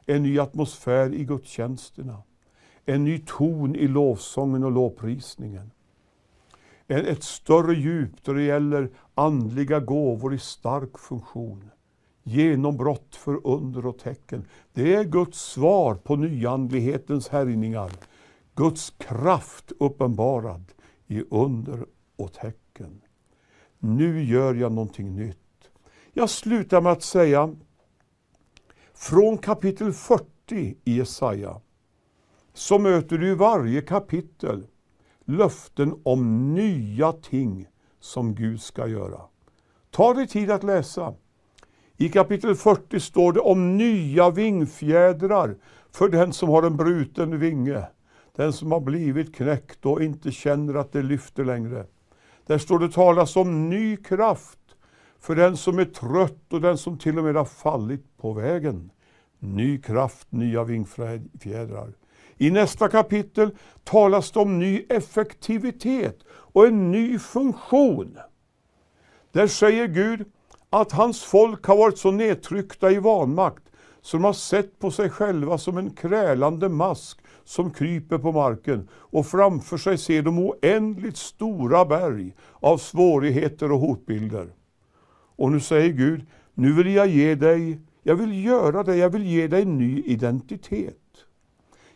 En 0.05 0.23
ny 0.23 0.39
atmosfär 0.39 1.13
i 1.13 1.23
gudstjänsterna. 1.23 2.23
En 2.85 3.03
ny 3.03 3.19
ton 3.25 3.75
i 3.75 3.87
lovsången 3.87 4.63
och 4.63 4.71
lovprisningen. 4.71 5.71
Ett 6.87 7.23
större 7.23 7.75
djup 7.75 8.23
då 8.23 8.33
det 8.33 8.43
gäller 8.43 8.89
andliga 9.15 9.79
gåvor 9.79 10.33
i 10.33 10.39
stark 10.39 10.97
funktion. 10.97 11.69
Genombrott 12.23 13.15
för 13.15 13.47
under 13.47 13.85
och 13.85 13.99
tecken. 13.99 14.45
Det 14.73 14.95
är 14.95 15.03
Guds 15.03 15.39
svar 15.39 15.95
på 15.95 16.15
nyandlighetens 16.15 17.29
härjningar. 17.29 17.91
Guds 18.55 18.89
kraft 18.89 19.71
uppenbarad 19.79 20.63
i 21.07 21.23
under 21.29 21.85
och 22.15 22.33
tecken. 22.33 23.01
Nu 23.79 24.23
gör 24.23 24.53
jag 24.53 24.71
någonting 24.71 25.15
nytt. 25.15 25.42
Jag 26.15 26.29
slutar 26.29 26.81
med 26.81 26.91
att 26.91 27.03
säga 27.03 27.55
från 28.93 29.37
kapitel 29.37 29.93
40 29.93 30.25
i 30.83 30.97
Jesaja 30.97 31.61
så 32.53 32.79
möter 32.79 33.17
du 33.17 33.31
i 33.31 33.35
varje 33.35 33.81
kapitel 33.81 34.67
löften 35.25 36.01
om 36.03 36.53
nya 36.53 37.11
ting 37.11 37.67
som 37.99 38.35
Gud 38.35 38.61
ska 38.61 38.87
göra. 38.87 39.21
Ta 39.91 40.13
dig 40.13 40.27
tid 40.27 40.51
att 40.51 40.63
läsa. 40.63 41.13
I 41.97 42.09
kapitel 42.09 42.55
40 42.55 42.99
står 42.99 43.33
det 43.33 43.39
om 43.39 43.77
nya 43.77 44.29
vingfjädrar 44.29 45.55
för 45.91 46.09
den 46.09 46.33
som 46.33 46.49
har 46.49 46.63
en 46.63 46.77
bruten 46.77 47.39
vinge. 47.39 47.87
Den 48.35 48.53
som 48.53 48.71
har 48.71 48.79
blivit 48.79 49.35
knäckt 49.35 49.85
och 49.85 50.03
inte 50.03 50.31
känner 50.31 50.73
att 50.73 50.91
det 50.91 51.01
lyfter 51.01 51.45
längre. 51.45 51.85
Där 52.45 52.57
står 52.57 52.79
det 52.79 52.91
talas 52.91 53.35
om 53.35 53.69
ny 53.69 53.97
kraft 53.97 54.59
för 55.23 55.35
den 55.35 55.57
som 55.57 55.79
är 55.79 55.85
trött 55.85 56.53
och 56.53 56.61
den 56.61 56.77
som 56.77 56.97
till 56.97 57.17
och 57.17 57.23
med 57.23 57.35
har 57.35 57.45
fallit 57.45 58.17
på 58.17 58.33
vägen. 58.33 58.91
Ny 59.39 59.81
kraft, 59.81 60.27
nya 60.31 60.63
vingfjädrar. 60.63 61.93
I 62.37 62.51
nästa 62.51 62.87
kapitel 62.87 63.51
talas 63.83 64.31
det 64.31 64.39
om 64.39 64.59
ny 64.59 64.85
effektivitet 64.89 66.19
och 66.29 66.67
en 66.67 66.91
ny 66.91 67.19
funktion. 67.19 68.17
Där 69.31 69.47
säger 69.47 69.87
Gud 69.87 70.25
att 70.69 70.91
hans 70.91 71.23
folk 71.23 71.65
har 71.65 71.77
varit 71.77 71.97
så 71.97 72.11
nedtryckta 72.11 72.91
i 72.91 72.99
vanmakt 72.99 73.63
som 74.01 74.23
har 74.23 74.33
sett 74.33 74.79
på 74.79 74.91
sig 74.91 75.09
själva 75.09 75.57
som 75.57 75.77
en 75.77 75.89
krälande 75.89 76.69
mask 76.69 77.19
som 77.43 77.71
kryper 77.71 78.17
på 78.17 78.31
marken 78.31 78.89
och 78.93 79.27
framför 79.27 79.77
sig 79.77 79.97
ser 79.97 80.21
de 80.21 80.39
oändligt 80.39 81.17
stora 81.17 81.85
berg 81.85 82.35
av 82.53 82.77
svårigheter 82.77 83.71
och 83.71 83.79
hotbilder. 83.79 84.49
Och 85.35 85.51
nu 85.51 85.59
säger 85.59 85.89
Gud, 85.89 86.25
nu 86.53 86.73
vill 86.73 86.93
jag 86.93 87.07
ge 87.07 87.35
dig, 87.35 87.79
jag 88.03 88.15
vill 88.15 88.45
göra 88.45 88.83
dig, 88.83 88.97
jag 88.97 89.09
vill 89.09 89.25
ge 89.25 89.47
dig 89.47 89.61
en 89.61 89.77
ny 89.77 90.03
identitet. 90.05 90.97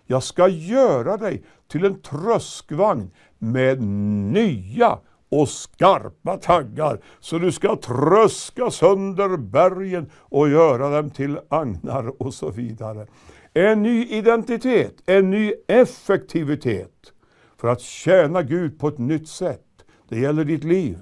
Jag 0.05 0.23
ska 0.23 0.47
göra 0.47 1.17
dig 1.17 1.43
till 1.67 1.85
en 1.85 2.01
tröskvagn 2.01 3.11
med 3.37 3.81
nya 3.81 4.99
och 5.29 5.49
skarpa 5.49 6.37
taggar, 6.37 7.01
så 7.19 7.37
du 7.37 7.51
ska 7.51 7.75
tröska 7.75 8.71
sönder 8.71 9.37
bergen 9.37 10.09
och 10.13 10.49
göra 10.49 10.89
dem 10.89 11.09
till 11.09 11.39
agnar 11.49 12.21
och 12.21 12.33
så 12.33 12.49
vidare. 12.49 13.07
En 13.53 13.83
ny 13.83 14.05
identitet, 14.05 14.93
en 15.05 15.29
ny 15.29 15.53
effektivitet 15.67 17.13
för 17.57 17.67
att 17.67 17.81
tjäna 17.81 18.41
Gud 18.41 18.79
på 18.79 18.87
ett 18.87 18.97
nytt 18.97 19.27
sätt. 19.27 19.61
Det 20.09 20.19
gäller 20.19 20.45
ditt 20.45 20.63
liv. 20.63 20.97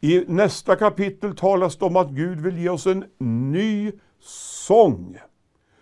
I 0.00 0.24
nästa 0.28 0.76
kapitel 0.76 1.36
talas 1.36 1.76
det 1.76 1.84
om 1.84 1.96
att 1.96 2.10
Gud 2.10 2.40
vill 2.40 2.58
ge 2.58 2.68
oss 2.68 2.86
en 2.86 3.04
ny 3.18 3.92
sång. 4.66 5.16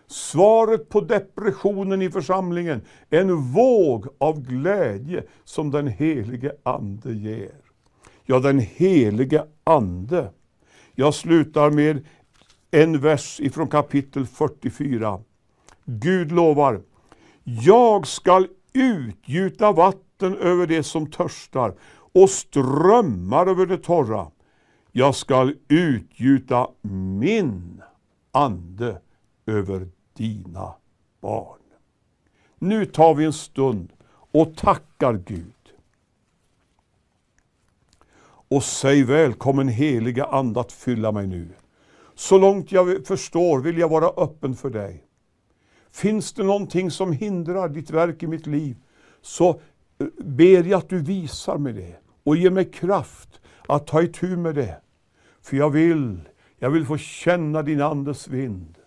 Svaret 0.07 0.89
på 0.89 1.01
depressionen 1.01 2.03
i 2.03 2.11
församlingen, 2.11 2.83
en 3.11 3.37
våg 3.37 4.07
av 4.19 4.41
glädje 4.41 5.23
som 5.45 5.71
den 5.71 5.87
helige 5.89 6.53
Ande 6.63 7.13
ger. 7.13 7.55
Ja, 8.25 8.39
den 8.39 8.59
helige 8.59 9.45
Ande. 9.65 10.31
Jag 10.95 11.15
slutar 11.15 11.71
med 11.71 12.07
en 12.71 13.01
vers 13.01 13.41
ifrån 13.41 13.69
kapitel 13.69 14.27
44. 14.27 15.21
Gud 15.85 16.33
lovar, 16.33 16.83
jag 17.45 18.07
skall 18.07 18.47
utgjuta 18.73 19.73
vatten 19.73 20.37
över 20.37 20.67
det 20.67 20.83
som 20.83 21.11
törstar 21.11 21.75
och 22.15 22.31
strömmar 22.31 23.47
över 23.47 23.67
det 23.67 23.79
torra. 23.79 24.31
Jag 24.93 25.15
skall 25.15 25.55
utgjuta 25.69 26.69
min 27.21 27.83
ande 28.33 29.01
över 29.47 29.89
dina 30.13 30.75
barn. 31.21 31.59
Nu 32.59 32.87
tar 32.87 33.15
vi 33.15 33.25
en 33.25 33.33
stund 33.33 33.93
och 34.33 34.57
tackar 34.57 35.15
Gud. 35.27 35.53
Och 38.49 38.65
säg 38.65 39.03
välkommen 39.03 39.69
heliga 39.69 40.25
Ande 40.25 40.61
att 40.61 40.73
fylla 40.73 41.13
mig 41.13 41.27
nu. 41.27 41.49
Så 42.15 42.39
långt 42.39 42.73
jag 42.73 43.07
förstår 43.07 43.61
vill 43.61 43.79
jag 43.79 43.89
vara 43.89 44.07
öppen 44.07 44.55
för 44.55 44.71
dig. 44.71 45.05
Finns 45.91 46.33
det 46.33 46.43
någonting 46.43 46.91
som 46.91 47.13
hindrar 47.13 47.69
ditt 47.69 47.91
verk 47.91 48.23
i 48.23 48.27
mitt 48.27 48.47
liv, 48.47 48.77
så 49.23 49.49
eh, 49.99 50.07
ber 50.25 50.65
jag 50.65 50.79
att 50.79 50.89
du 50.89 50.99
visar 50.99 51.59
mig 51.59 51.73
det 51.73 52.04
och 52.25 52.37
ge 52.37 52.51
mig 52.51 52.65
kraft 52.65 53.41
att 53.69 53.87
ta 53.87 54.03
itu 54.03 54.37
med 54.37 54.55
det. 54.55 54.81
För 55.41 55.57
jag 55.57 55.71
vill, 55.71 56.21
jag 56.57 56.71
vill 56.71 56.87
få 56.87 56.97
känna 56.97 57.63
din 57.63 57.81
Andes 57.81 58.29
vind. 58.29 58.79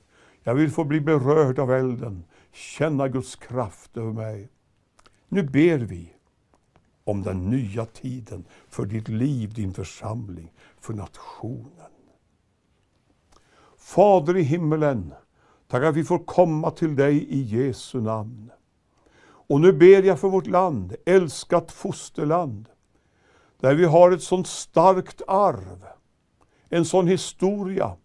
Jag 0.44 0.56
vill 0.56 0.72
få 0.72 0.84
bli 0.84 1.02
berörd 1.02 1.60
av 1.60 1.72
elden, 1.72 2.24
känna 2.52 3.08
Guds 3.08 3.36
kraft 3.36 3.98
över 3.98 4.12
mig. 4.12 4.50
Nu 5.28 5.44
ber 5.44 5.78
vi 5.78 6.14
om 7.04 7.24
den 7.24 7.50
nya 7.50 7.86
tiden 7.86 8.46
för 8.70 8.86
ditt 8.86 9.08
liv, 9.08 9.54
din 9.54 9.74
församling, 9.74 10.52
för 10.80 10.94
nationen. 10.94 11.92
Fader 13.78 14.38
i 14.38 14.42
himmelen, 14.42 15.14
tack 15.68 15.84
att 15.84 15.96
vi 15.96 16.04
får 16.04 16.20
komma 16.20 16.72
till 16.72 16.96
dig 16.96 17.24
i 17.30 17.42
Jesu 17.42 18.02
namn. 18.02 18.52
Och 19.20 19.62
nu 19.62 19.74
ber 19.74 20.04
jag 20.04 20.20
för 20.20 20.30
vårt 20.30 20.48
land, 20.48 20.96
älskat 21.06 21.72
fosterland, 21.72 22.70
där 23.60 23.76
vi 23.76 23.86
har 23.86 24.12
ett 24.12 24.24
sånt 24.24 24.48
starkt 24.48 25.22
arv, 25.28 25.86
en 26.70 26.86
sån 26.86 27.08
historia 27.08 27.96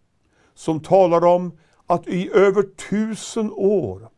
som 0.54 0.80
talar 0.80 1.24
om 1.24 1.58
att 1.86 2.08
i 2.08 2.30
över 2.30 2.62
tusen 2.62 3.52
år 3.52 4.08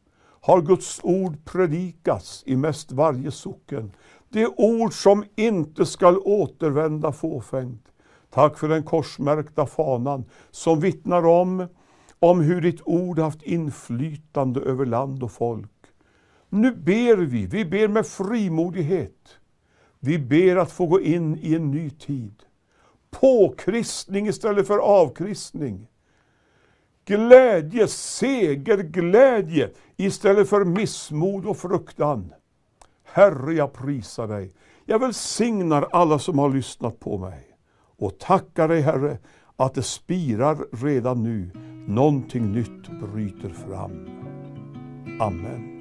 har 0.41 0.63
Guds 0.63 1.01
ord 1.03 1.45
predikats 1.45 2.43
i 2.47 2.57
mest 2.57 2.93
varje 2.93 3.31
socken. 3.31 3.93
Det 4.29 4.47
ord 4.47 4.93
som 4.93 5.25
inte 5.37 5.87
skall 5.87 6.19
återvända 6.19 7.13
fåfängt. 7.13 7.87
Tack 8.31 8.59
för 8.59 8.69
den 8.69 8.83
korsmärkta 8.83 9.67
fanan 9.67 10.25
som 10.51 10.81
vittnar 10.81 11.27
om, 11.27 11.67
om 12.19 12.41
hur 12.41 12.61
ditt 12.61 12.81
ord 12.85 13.19
haft 13.19 13.43
inflytande 13.43 14.61
över 14.61 14.87
land 14.87 15.23
och 15.23 15.33
folk. 15.33 15.71
Nu 16.49 16.75
ber 16.75 17.17
vi, 17.17 17.47
vi 17.47 17.65
ber 17.65 17.89
med 17.89 18.07
frimodighet. 18.07 19.39
Vi 20.05 20.19
ber 20.19 20.57
att 20.57 20.73
få 20.73 20.87
gå 20.87 21.01
in 21.01 21.39
i 21.43 21.55
en 21.55 21.71
ny 21.71 21.91
tid. 21.91 22.35
Påkristning 23.11 24.27
istället 24.27 24.67
för 24.67 24.79
avkristning. 24.79 25.89
Glädje, 27.05 27.89
segerglädje 27.89 29.71
istället 29.97 30.49
för 30.49 30.65
missmod 30.65 31.47
och 31.47 31.57
fruktan. 31.57 32.35
Herre, 33.05 33.55
jag 33.55 33.73
prisar 33.73 34.29
dig. 34.29 34.53
Jag 34.85 34.99
välsignar 34.99 35.89
alla 35.93 36.19
som 36.19 36.39
har 36.39 36.51
lyssnat 36.51 37.01
på 37.01 37.19
mig 37.19 37.57
och 37.97 38.19
tackar 38.19 38.69
dig, 38.69 38.81
Herre, 38.81 39.19
att 39.57 39.75
det 39.75 39.83
spirar 39.83 40.85
redan 40.85 41.23
nu. 41.23 41.51
Någonting 41.89 42.53
nytt 42.53 42.89
bryter 43.01 43.49
fram. 43.49 44.09
Amen. 45.21 45.74